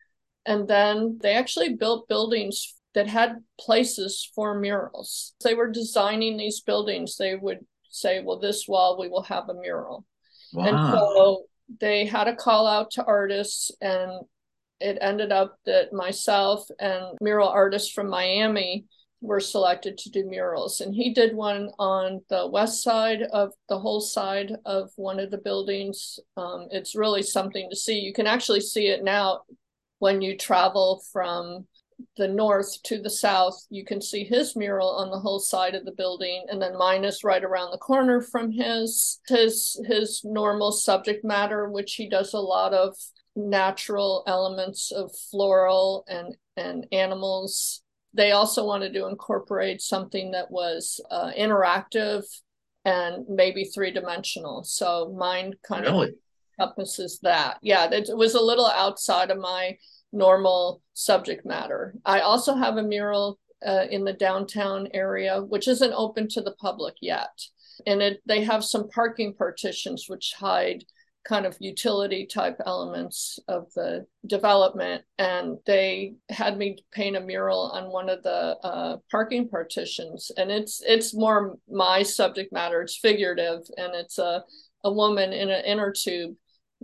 and 0.45 0.67
then 0.67 1.19
they 1.21 1.33
actually 1.33 1.75
built 1.75 2.07
buildings 2.07 2.75
that 2.93 3.07
had 3.07 3.43
places 3.59 4.29
for 4.35 4.59
murals. 4.59 5.33
They 5.43 5.53
were 5.53 5.71
designing 5.71 6.37
these 6.37 6.61
buildings. 6.61 7.17
They 7.17 7.35
would 7.35 7.59
say, 7.89 8.21
well, 8.21 8.39
this 8.39 8.67
wall, 8.67 8.99
we 8.99 9.09
will 9.09 9.23
have 9.23 9.49
a 9.49 9.53
mural. 9.53 10.05
Wow. 10.53 10.65
And 10.65 10.93
so 10.93 11.43
they 11.79 12.05
had 12.05 12.27
a 12.27 12.35
call 12.35 12.67
out 12.67 12.91
to 12.91 13.03
artists, 13.03 13.71
and 13.81 14.11
it 14.79 14.97
ended 15.01 15.31
up 15.31 15.57
that 15.65 15.93
myself 15.93 16.67
and 16.79 17.17
mural 17.21 17.47
artists 17.47 17.91
from 17.91 18.09
Miami 18.09 18.85
were 19.21 19.39
selected 19.39 19.97
to 19.97 20.09
do 20.09 20.25
murals. 20.25 20.81
And 20.81 20.93
he 20.93 21.13
did 21.13 21.33
one 21.33 21.69
on 21.79 22.21
the 22.29 22.45
west 22.45 22.83
side 22.83 23.21
of 23.31 23.53
the 23.69 23.79
whole 23.79 24.01
side 24.01 24.51
of 24.65 24.91
one 24.97 25.17
of 25.17 25.31
the 25.31 25.37
buildings. 25.37 26.19
Um, 26.35 26.67
it's 26.71 26.93
really 26.93 27.23
something 27.23 27.69
to 27.69 27.75
see. 27.75 27.99
You 27.99 28.11
can 28.11 28.27
actually 28.27 28.59
see 28.59 28.87
it 28.87 29.01
now 29.03 29.43
when 30.03 30.21
you 30.21 30.37
travel 30.37 31.01
from 31.13 31.65
the 32.17 32.27
north 32.27 32.83
to 32.83 33.01
the 33.01 33.09
south, 33.09 33.57
you 33.69 33.85
can 33.85 34.01
see 34.01 34.25
his 34.25 34.53
mural 34.53 34.89
on 34.89 35.09
the 35.09 35.19
whole 35.19 35.39
side 35.39 35.75
of 35.75 35.85
the 35.85 35.93
building, 35.93 36.45
and 36.49 36.61
then 36.61 36.77
mine 36.77 37.05
is 37.05 37.23
right 37.23 37.41
around 37.41 37.71
the 37.71 37.77
corner 37.77 38.19
from 38.19 38.51
his. 38.51 39.21
His 39.29 39.79
his 39.87 40.21
normal 40.25 40.73
subject 40.73 41.23
matter, 41.23 41.69
which 41.69 41.93
he 41.93 42.09
does 42.09 42.33
a 42.33 42.39
lot 42.39 42.73
of 42.73 42.97
natural 43.37 44.23
elements 44.27 44.91
of 44.91 45.09
floral 45.31 46.03
and 46.09 46.35
and 46.57 46.85
animals. 46.91 47.81
They 48.13 48.33
also 48.33 48.65
wanted 48.65 48.93
to 48.95 49.07
incorporate 49.07 49.79
something 49.79 50.31
that 50.31 50.51
was 50.51 50.99
uh, 51.11 51.31
interactive 51.31 52.23
and 52.83 53.23
maybe 53.29 53.63
three 53.63 53.91
dimensional. 53.91 54.65
So 54.65 55.15
mine 55.17 55.53
kind 55.65 55.85
really? 55.85 56.09
of 56.09 56.15
encompasses 56.59 57.19
that. 57.23 57.57
Yeah, 57.61 57.89
it 57.91 58.15
was 58.15 58.35
a 58.35 58.41
little 58.41 58.67
outside 58.67 59.31
of 59.31 59.39
my 59.39 59.77
normal 60.11 60.81
subject 60.93 61.45
matter. 61.45 61.95
I 62.05 62.21
also 62.21 62.55
have 62.55 62.77
a 62.77 62.83
mural 62.83 63.39
uh, 63.65 63.85
in 63.89 64.03
the 64.03 64.13
downtown 64.13 64.87
area, 64.93 65.41
which 65.41 65.67
isn't 65.67 65.93
open 65.93 66.27
to 66.29 66.41
the 66.41 66.53
public 66.53 66.95
yet. 67.01 67.31
And 67.87 68.01
it, 68.01 68.21
they 68.25 68.43
have 68.43 68.63
some 68.63 68.89
parking 68.89 69.33
partitions 69.33 70.05
which 70.07 70.33
hide 70.37 70.83
kind 71.25 71.45
of 71.45 71.55
utility 71.59 72.25
type 72.25 72.57
elements 72.65 73.39
of 73.47 73.71
the 73.75 74.05
development. 74.27 75.03
And 75.17 75.57
they 75.65 76.15
had 76.29 76.57
me 76.57 76.83
paint 76.91 77.15
a 77.15 77.21
mural 77.21 77.71
on 77.73 77.91
one 77.91 78.09
of 78.09 78.21
the 78.23 78.57
uh, 78.63 78.97
parking 79.09 79.47
partitions. 79.47 80.31
And 80.37 80.51
it's 80.51 80.81
it's 80.85 81.15
more 81.15 81.57
my 81.69 82.03
subject 82.03 82.51
matter. 82.51 82.81
It's 82.81 82.97
figurative, 82.97 83.61
and 83.77 83.95
it's 83.95 84.17
a 84.19 84.43
a 84.83 84.91
woman 84.91 85.31
in 85.31 85.49
an 85.49 85.63
inner 85.63 85.93
tube 85.93 86.35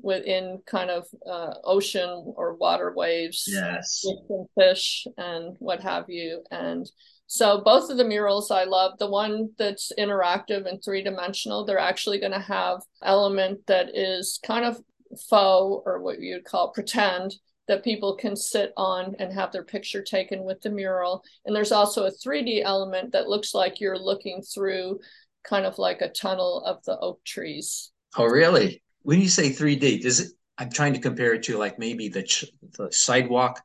within 0.01 0.59
kind 0.65 0.89
of 0.89 1.05
uh, 1.29 1.53
ocean 1.63 2.33
or 2.35 2.55
water 2.55 2.93
waves 2.95 3.45
yes. 3.47 4.03
with 4.03 4.47
fish 4.57 5.07
and 5.17 5.55
what 5.59 5.81
have 5.81 6.05
you. 6.09 6.43
And 6.51 6.89
so 7.27 7.61
both 7.61 7.91
of 7.91 7.97
the 7.97 8.03
murals 8.03 8.49
i 8.49 8.63
love 8.63 8.97
the 8.97 9.07
one 9.07 9.51
that's 9.59 9.91
interactive 9.99 10.67
and 10.67 10.83
three-dimensional 10.83 11.63
they're 11.63 11.77
actually 11.77 12.19
going 12.19 12.31
to 12.31 12.39
have 12.39 12.81
element 13.03 13.59
that 13.67 13.95
is 13.95 14.39
kind 14.43 14.65
of 14.65 14.81
faux 15.29 15.83
or 15.85 16.01
what 16.01 16.19
you'd 16.19 16.43
call 16.43 16.71
pretend 16.71 17.35
that 17.67 17.83
people 17.83 18.15
can 18.15 18.35
sit 18.35 18.73
on 18.77 19.15
and 19.19 19.31
have 19.31 19.51
their 19.51 19.63
picture 19.63 20.01
taken 20.01 20.43
with 20.43 20.59
the 20.61 20.71
mural. 20.71 21.23
And 21.45 21.55
there's 21.55 21.71
also 21.71 22.05
a 22.05 22.11
3d 22.11 22.63
element 22.63 23.11
that 23.11 23.29
looks 23.29 23.53
like 23.53 23.79
you're 23.79 23.97
looking 23.97 24.41
through 24.41 24.99
kind 25.43 25.67
of 25.67 25.77
like 25.77 26.01
a 26.01 26.09
tunnel 26.09 26.63
of 26.65 26.83
the 26.85 26.97
oak 26.97 27.23
trees. 27.23 27.91
Oh 28.17 28.25
really 28.25 28.81
when 29.09 29.19
you 29.19 29.27
say 29.27 29.49
3D, 29.49 30.03
does 30.03 30.19
it? 30.19 30.31
I'm 30.59 30.69
trying 30.69 30.93
to 30.93 30.99
compare 30.99 31.33
it 31.33 31.41
to 31.43 31.57
like 31.57 31.79
maybe 31.79 32.09
the 32.09 32.21
ch- 32.21 32.45
the 32.77 32.91
sidewalk 32.91 33.59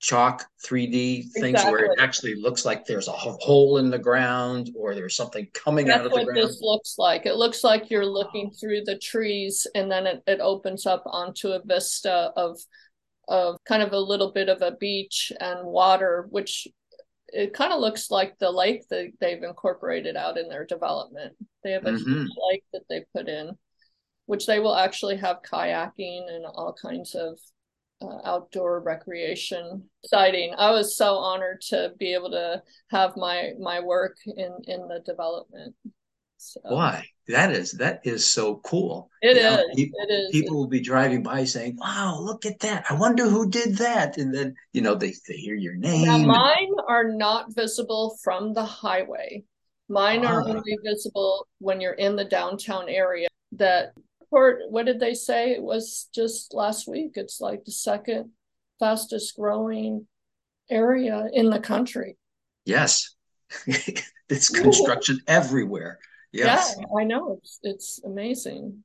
chalk 0.00 0.46
3D 0.66 1.32
things 1.34 1.50
exactly. 1.50 1.70
where 1.70 1.84
it 1.84 2.00
actually 2.00 2.34
looks 2.36 2.64
like 2.64 2.86
there's 2.86 3.06
a 3.06 3.12
hole 3.12 3.76
in 3.76 3.90
the 3.90 3.98
ground 3.98 4.70
or 4.74 4.94
there's 4.94 5.14
something 5.14 5.48
coming 5.52 5.84
That's 5.84 6.00
out 6.00 6.06
of 6.06 6.12
the 6.12 6.24
ground. 6.24 6.38
That's 6.38 6.44
what 6.44 6.48
this 6.48 6.62
looks 6.62 6.94
like. 6.96 7.26
It 7.26 7.36
looks 7.36 7.62
like 7.62 7.90
you're 7.90 8.06
looking 8.06 8.50
through 8.50 8.84
the 8.84 8.96
trees 8.96 9.66
and 9.74 9.92
then 9.92 10.06
it, 10.06 10.22
it 10.26 10.40
opens 10.40 10.86
up 10.86 11.02
onto 11.04 11.48
a 11.48 11.60
vista 11.62 12.32
of 12.34 12.58
of 13.28 13.58
kind 13.68 13.82
of 13.82 13.92
a 13.92 14.00
little 14.00 14.32
bit 14.32 14.48
of 14.48 14.62
a 14.62 14.76
beach 14.76 15.30
and 15.40 15.66
water, 15.66 16.26
which 16.30 16.68
it 17.28 17.52
kind 17.52 17.74
of 17.74 17.80
looks 17.80 18.10
like 18.10 18.38
the 18.38 18.50
lake 18.50 18.88
that 18.88 19.10
they've 19.20 19.42
incorporated 19.42 20.16
out 20.16 20.38
in 20.38 20.48
their 20.48 20.64
development. 20.64 21.34
They 21.62 21.72
have 21.72 21.84
a 21.84 21.90
mm-hmm. 21.90 22.12
huge 22.12 22.30
lake 22.50 22.64
that 22.72 22.84
they 22.88 23.04
put 23.12 23.28
in 23.28 23.58
which 24.26 24.46
they 24.46 24.60
will 24.60 24.76
actually 24.76 25.16
have 25.16 25.42
kayaking 25.42 26.26
and 26.28 26.44
all 26.44 26.76
kinds 26.80 27.14
of 27.14 27.38
uh, 28.02 28.18
outdoor 28.24 28.80
recreation 28.80 29.82
exciting 30.04 30.54
i 30.58 30.70
was 30.70 30.98
so 30.98 31.16
honored 31.16 31.60
to 31.62 31.92
be 31.98 32.12
able 32.12 32.30
to 32.30 32.62
have 32.90 33.16
my 33.16 33.52
my 33.60 33.80
work 33.80 34.16
in 34.26 34.56
in 34.66 34.88
the 34.88 35.00
development. 35.04 35.74
So. 36.38 36.60
why? 36.64 37.06
That 37.28 37.50
is 37.50 37.72
that 37.72 38.00
is 38.04 38.24
so 38.24 38.56
cool. 38.56 39.10
It 39.22 39.36
you 39.36 39.42
is. 39.42 39.56
Know, 39.56 39.64
people, 39.74 39.98
it 40.00 40.12
is. 40.12 40.30
people 40.30 40.56
will 40.56 40.68
be 40.68 40.80
driving 40.80 41.22
by 41.22 41.44
saying 41.44 41.76
wow 41.78 42.20
look 42.20 42.46
at 42.46 42.60
that. 42.60 42.84
I 42.88 42.94
wonder 42.94 43.28
who 43.28 43.48
did 43.48 43.76
that. 43.78 44.18
And 44.18 44.32
then 44.32 44.54
you 44.72 44.82
know 44.82 44.94
they, 44.94 45.14
they 45.26 45.34
hear 45.34 45.56
your 45.56 45.74
name 45.74 46.06
now, 46.06 46.18
mine 46.18 46.72
are 46.88 47.08
not 47.08 47.54
visible 47.54 48.16
from 48.22 48.52
the 48.52 48.64
highway. 48.64 49.44
Mine 49.88 50.24
ah. 50.24 50.34
are 50.34 50.48
only 50.48 50.76
visible 50.84 51.48
when 51.58 51.80
you're 51.80 51.94
in 51.94 52.16
the 52.16 52.24
downtown 52.24 52.88
area 52.88 53.28
that 53.52 53.92
report, 54.30 54.62
what 54.70 54.86
did 54.86 55.00
they 55.00 55.14
say? 55.14 55.52
It 55.52 55.62
was 55.62 56.08
just 56.14 56.54
last 56.54 56.88
week. 56.88 57.12
It's 57.14 57.40
like 57.40 57.64
the 57.64 57.72
second 57.72 58.30
fastest 58.78 59.36
growing 59.36 60.06
area 60.70 61.28
in 61.32 61.50
the 61.50 61.60
country. 61.60 62.16
Yes. 62.64 63.14
it's 64.28 64.50
construction 64.50 65.20
everywhere. 65.26 65.98
Yes. 66.32 66.74
Yeah, 66.78 67.00
I 67.00 67.04
know. 67.04 67.38
It's 67.40 67.58
it's 67.62 68.00
amazing. 68.04 68.82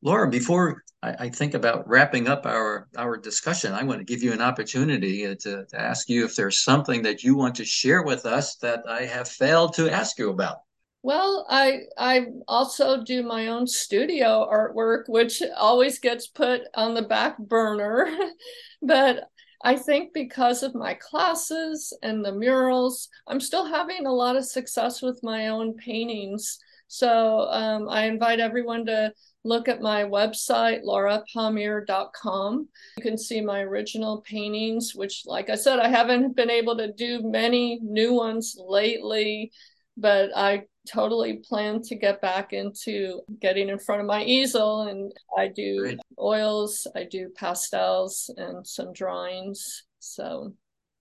Laura, 0.00 0.28
before 0.28 0.82
I, 1.02 1.14
I, 1.20 1.28
think 1.28 1.54
about 1.54 1.86
wrapping 1.88 2.26
up 2.26 2.44
our 2.44 2.88
our 2.96 3.16
discussion, 3.16 3.72
I 3.72 3.84
want 3.84 4.00
to 4.00 4.04
give 4.04 4.22
you 4.22 4.32
an 4.32 4.40
opportunity 4.40 5.22
to, 5.36 5.64
to 5.66 5.80
ask 5.80 6.08
you 6.08 6.24
if 6.24 6.34
there's 6.34 6.64
something 6.64 7.02
that 7.02 7.22
you 7.22 7.36
want 7.36 7.54
to 7.56 7.64
share 7.64 8.02
with 8.02 8.26
us 8.26 8.56
that 8.56 8.82
I 8.88 9.02
have 9.02 9.28
failed 9.28 9.74
to 9.74 9.92
ask 9.92 10.18
you 10.18 10.30
about. 10.30 10.56
Well, 11.02 11.46
I 11.48 11.82
I 11.98 12.26
also 12.46 13.02
do 13.02 13.22
my 13.24 13.48
own 13.48 13.66
studio 13.66 14.48
artwork, 14.50 15.08
which 15.08 15.42
always 15.56 15.98
gets 15.98 16.28
put 16.28 16.62
on 16.74 16.94
the 16.94 17.02
back 17.02 17.38
burner. 17.38 18.08
but 18.82 19.28
I 19.64 19.76
think 19.76 20.12
because 20.12 20.62
of 20.62 20.74
my 20.74 20.94
classes 20.94 21.96
and 22.02 22.24
the 22.24 22.32
murals, 22.32 23.08
I'm 23.26 23.40
still 23.40 23.64
having 23.64 24.06
a 24.06 24.12
lot 24.12 24.36
of 24.36 24.44
success 24.44 25.02
with 25.02 25.22
my 25.22 25.48
own 25.48 25.74
paintings. 25.74 26.58
So 26.88 27.48
um, 27.50 27.88
I 27.88 28.04
invite 28.04 28.38
everyone 28.38 28.86
to 28.86 29.12
look 29.44 29.68
at 29.68 29.80
my 29.80 30.04
website, 30.04 30.84
laurapommier.com. 30.84 32.68
You 32.98 33.02
can 33.02 33.16
see 33.16 33.40
my 33.40 33.60
original 33.60 34.20
paintings, 34.20 34.94
which, 34.94 35.22
like 35.26 35.48
I 35.48 35.54
said, 35.54 35.78
I 35.78 35.88
haven't 35.88 36.36
been 36.36 36.50
able 36.50 36.76
to 36.76 36.92
do 36.92 37.22
many 37.22 37.80
new 37.82 38.12
ones 38.14 38.56
lately, 38.58 39.52
but 39.96 40.30
I 40.36 40.64
totally 40.90 41.34
plan 41.48 41.80
to 41.82 41.94
get 41.94 42.20
back 42.20 42.52
into 42.52 43.20
getting 43.40 43.68
in 43.68 43.78
front 43.78 44.00
of 44.00 44.06
my 44.06 44.24
easel 44.24 44.82
and 44.88 45.12
I 45.36 45.48
do 45.48 45.78
Great. 45.78 46.00
oils, 46.18 46.86
I 46.96 47.04
do 47.04 47.30
pastels 47.36 48.32
and 48.36 48.66
some 48.66 48.92
drawings. 48.92 49.84
So 50.00 50.54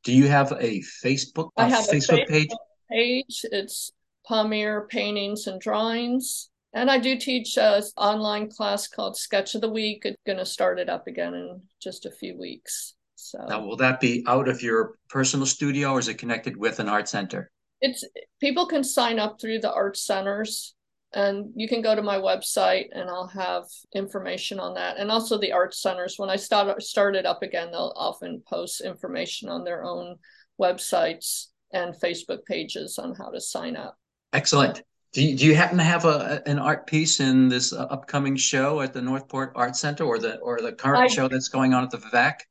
do 0.04 0.14
you 0.14 0.28
have 0.28 0.52
a 0.52 0.82
Facebook 1.04 1.50
I 1.58 1.70
have 1.70 1.86
Facebook, 1.86 2.24
a 2.24 2.26
Facebook 2.26 2.28
page? 2.28 2.50
page? 2.92 3.46
It's 3.52 3.92
Pommier 4.30 4.88
Paintings 4.90 5.48
and 5.48 5.60
Drawings. 5.60 6.50
And 6.74 6.90
I 6.90 7.00
do 7.00 7.18
teach 7.18 7.58
a 7.58 7.84
online 7.98 8.50
class 8.50 8.88
called 8.88 9.18
Sketch 9.18 9.56
of 9.56 9.62
the 9.62 9.70
Week. 9.70 10.04
It's 10.06 10.18
going 10.26 10.38
to 10.38 10.46
start 10.46 10.80
it 10.80 10.90
up 10.90 11.08
again 11.08 11.34
in 11.34 11.62
just 11.82 12.06
a 12.06 12.12
few 12.12 12.38
weeks. 12.40 12.94
So 13.16 13.46
now, 13.48 13.64
will 13.64 13.78
that 13.78 14.00
be 14.00 14.24
out 14.26 14.48
of 14.48 14.64
your 14.64 14.96
personal 15.10 15.46
studio, 15.46 15.92
or 15.92 16.00
is 16.00 16.08
it 16.08 16.18
connected 16.18 16.58
with 16.58 16.80
an 16.80 16.90
art 16.90 17.08
center? 17.08 17.52
It's 17.82 18.04
people 18.40 18.66
can 18.68 18.84
sign 18.84 19.20
up 19.20 19.40
through 19.40 19.60
the 19.60 19.74
art 19.74 19.98
centers, 19.98 20.76
and 21.14 21.52
you 21.56 21.68
can 21.68 21.82
go 21.82 21.96
to 21.96 22.02
my 22.02 22.18
website, 22.18 22.86
and 22.94 23.10
I'll 23.10 23.28
have 23.28 23.66
information 23.94 24.60
on 24.60 24.76
that, 24.76 24.98
and 24.98 25.12
also 25.12 25.38
the 25.38 25.52
art 25.52 25.74
centers. 25.74 26.16
When 26.18 26.30
I 26.30 26.36
start 26.36 26.82
started 26.84 27.26
up 27.26 27.42
again, 27.42 27.72
they'll 27.72 27.94
often 27.96 28.44
post 28.48 28.82
information 28.82 29.50
on 29.50 29.64
their 29.64 29.84
own 29.84 30.18
websites 30.60 31.48
and 31.74 31.96
Facebook 31.96 32.46
pages 32.46 33.00
on 33.00 33.16
how 33.16 33.30
to 33.30 33.42
sign 33.42 33.76
up. 33.76 33.98
Excellent. 34.34 34.84
Do 35.14 35.22
you, 35.22 35.36
do 35.36 35.46
you 35.46 35.56
happen 35.56 35.78
to 35.78 35.84
have 35.84 36.06
a 36.06 36.42
an 36.46 36.58
art 36.58 36.88
piece 36.88 37.20
in 37.20 37.50
this 37.50 37.74
uh, 37.74 37.84
upcoming 37.90 38.38
show 38.38 38.80
at 38.80 38.94
the 38.94 39.02
Northport 39.02 39.52
Art 39.56 39.76
Center 39.76 40.06
or 40.06 40.20
the 40.20 40.38
or 40.38 40.62
the 40.62 40.72
current 40.72 41.04
I, 41.04 41.08
show 41.08 41.28
that's 41.28 41.50
going 41.50 41.74
on 41.74 41.84
at 41.84 41.92
the 41.92 41.98
VAC? 41.98 42.48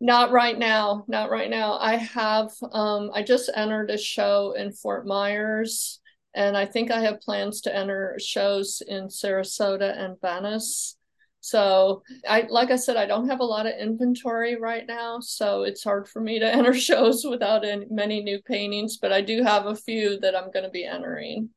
Not 0.00 0.32
right 0.32 0.58
now. 0.58 1.04
Not 1.08 1.30
right 1.30 1.50
now. 1.50 1.78
I 1.78 1.96
have 1.96 2.50
um 2.72 3.10
I 3.14 3.22
just 3.22 3.50
entered 3.54 3.90
a 3.90 3.98
show 3.98 4.52
in 4.56 4.72
Fort 4.72 5.06
Myers 5.06 6.00
and 6.34 6.56
I 6.56 6.66
think 6.66 6.90
I 6.90 7.00
have 7.00 7.20
plans 7.20 7.62
to 7.62 7.74
enter 7.74 8.16
shows 8.18 8.82
in 8.86 9.08
Sarasota 9.08 9.96
and 9.98 10.20
Venice. 10.20 10.96
So 11.40 12.02
I 12.28 12.46
like 12.48 12.70
I 12.70 12.76
said 12.76 12.96
I 12.96 13.06
don't 13.06 13.28
have 13.28 13.40
a 13.40 13.44
lot 13.44 13.66
of 13.66 13.78
inventory 13.78 14.56
right 14.56 14.84
now, 14.86 15.20
so 15.20 15.62
it's 15.62 15.84
hard 15.84 16.08
for 16.08 16.20
me 16.20 16.40
to 16.40 16.46
enter 16.54 16.74
shows 16.74 17.24
without 17.24 17.64
any, 17.64 17.86
many 17.88 18.22
new 18.22 18.42
paintings, 18.42 18.98
but 18.98 19.12
I 19.12 19.20
do 19.20 19.42
have 19.44 19.66
a 19.66 19.76
few 19.76 20.18
that 20.20 20.36
I'm 20.36 20.50
going 20.50 20.64
to 20.64 20.70
be 20.70 20.84
entering. 20.84 21.50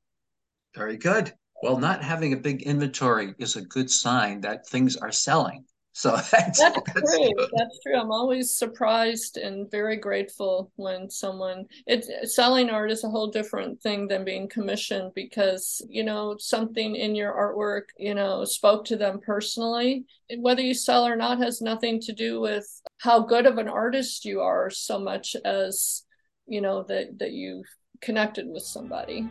Very 0.76 0.98
good. 0.98 1.34
Well, 1.62 1.78
not 1.78 2.04
having 2.04 2.34
a 2.34 2.38
big 2.38 2.62
inventory 2.62 3.34
is 3.38 3.56
a 3.56 3.62
good 3.62 3.90
sign 3.90 4.42
that 4.42 4.68
things 4.68 4.96
are 4.96 5.12
selling. 5.12 5.66
So 5.94 6.12
that's, 6.32 6.60
that's, 6.60 6.60
that's 6.60 7.18
true. 7.18 7.34
Good. 7.36 7.50
That's 7.56 7.80
true. 7.82 8.00
I'm 8.00 8.12
always 8.12 8.58
surprised 8.58 9.38
and 9.38 9.70
very 9.70 9.98
grateful 9.98 10.72
when 10.76 11.10
someone 11.10 11.66
it's 11.88 12.36
selling 12.36 12.70
art 12.70 12.92
is 12.92 13.04
a 13.04 13.10
whole 13.10 13.28
different 13.28 13.82
thing 13.82 14.08
than 14.08 14.24
being 14.24 14.48
commissioned 14.48 15.12
because 15.16 15.82
you 15.90 16.04
know 16.04 16.36
something 16.40 16.96
in 16.96 17.16
your 17.16 17.34
artwork 17.34 17.90
you 17.98 18.14
know 18.14 18.46
spoke 18.46 18.86
to 18.86 18.98
them 18.98 19.20
personally. 19.20 20.06
Whether 20.38 20.62
you 20.62 20.74
sell 20.74 21.08
or 21.08 21.16
not 21.16 21.40
has 21.40 21.62
nothing 21.62 22.00
to 22.02 22.14
do 22.14 22.40
with 22.40 22.68
how 23.00 23.22
good 23.22 23.46
of 23.46 23.58
an 23.58 23.68
artist 23.68 24.26
you 24.26 24.42
are, 24.42 24.70
so 24.70 25.00
much 25.00 25.36
as 25.44 26.04
you 26.48 26.62
know 26.62 26.84
that 26.84 27.20
that 27.20 27.32
you 27.32 27.64
connected 28.02 28.48
with 28.48 28.64
somebody. 28.64 29.28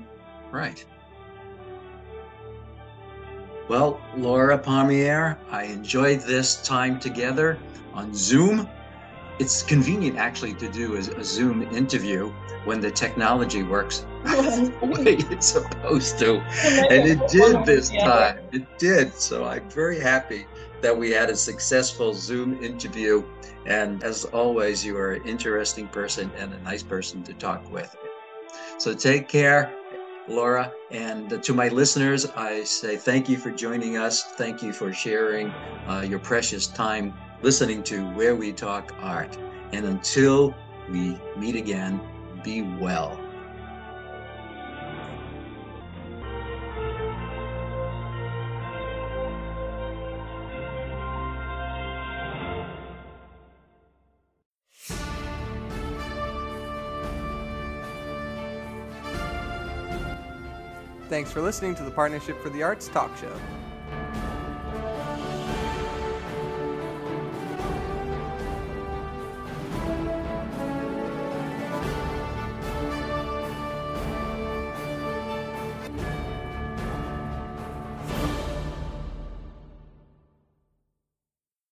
Right. 0.51 0.85
Well, 3.69 4.01
Laura 4.17 4.59
Pommier, 4.59 5.37
I 5.51 5.65
enjoyed 5.65 6.21
this 6.21 6.63
time 6.63 6.99
together 6.99 7.59
on 7.93 8.15
Zoom. 8.15 8.67
It's 9.39 9.63
convenient 9.63 10.17
actually 10.17 10.55
to 10.55 10.71
do 10.73 10.95
a, 10.95 11.01
a 11.01 11.23
Zoom 11.23 11.63
interview 11.75 12.33
when 12.65 12.81
the 12.81 12.91
technology 12.91 13.63
works 13.63 14.07
the 14.25 14.73
way 14.81 15.17
it's 15.31 15.49
supposed 15.49 16.19
to. 16.21 16.41
And 16.91 17.07
it 17.07 17.29
did 17.29 17.67
this 17.67 17.91
time. 17.91 18.39
It 18.53 18.67
did. 18.79 19.13
So 19.13 19.45
I'm 19.45 19.69
very 19.69 20.01
happy 20.01 20.47
that 20.81 20.97
we 20.97 21.11
had 21.11 21.29
a 21.29 21.37
successful 21.37 22.15
Zoom 22.15 22.63
interview. 22.65 23.23
And 23.67 24.03
as 24.03 24.25
always, 24.25 24.83
you 24.83 24.97
are 24.97 25.13
an 25.13 25.27
interesting 25.27 25.89
person 25.89 26.31
and 26.39 26.55
a 26.55 26.59
nice 26.61 26.83
person 26.83 27.23
to 27.25 27.35
talk 27.35 27.71
with. 27.71 27.95
So 28.79 28.95
take 28.95 29.29
care 29.29 29.75
Laura. 30.29 30.73
And 30.91 31.43
to 31.43 31.55
my 31.55 31.69
listeners, 31.69 32.27
I 32.37 32.65
say 32.65 32.97
thank 32.97 33.29
you 33.29 33.37
for 33.37 33.51
joining 33.51 33.97
us. 33.97 34.23
Thank 34.23 34.63
you 34.63 34.73
for 34.73 34.93
sharing 34.93 35.51
uh, 35.87 36.05
your 36.09 36.19
precious 36.19 36.67
time 36.67 37.15
listening 37.43 37.83
to 37.85 38.05
Where 38.13 38.37
We 38.37 38.53
Talk 38.53 38.95
Art. 39.01 39.37
And 39.73 39.87
until 39.87 40.55
we 40.91 41.19
meet 41.37 41.57
again, 41.57 42.01
be 42.43 42.63
well. 42.63 43.19
Thanks 61.19 61.33
for 61.33 61.43
listening 61.43 61.75
to 61.75 61.83
the 61.83 61.91
Partnership 61.91 62.41
for 62.41 62.49
the 62.49 62.63
Arts 62.63 62.87
talk 62.87 63.11
show. 63.19 63.37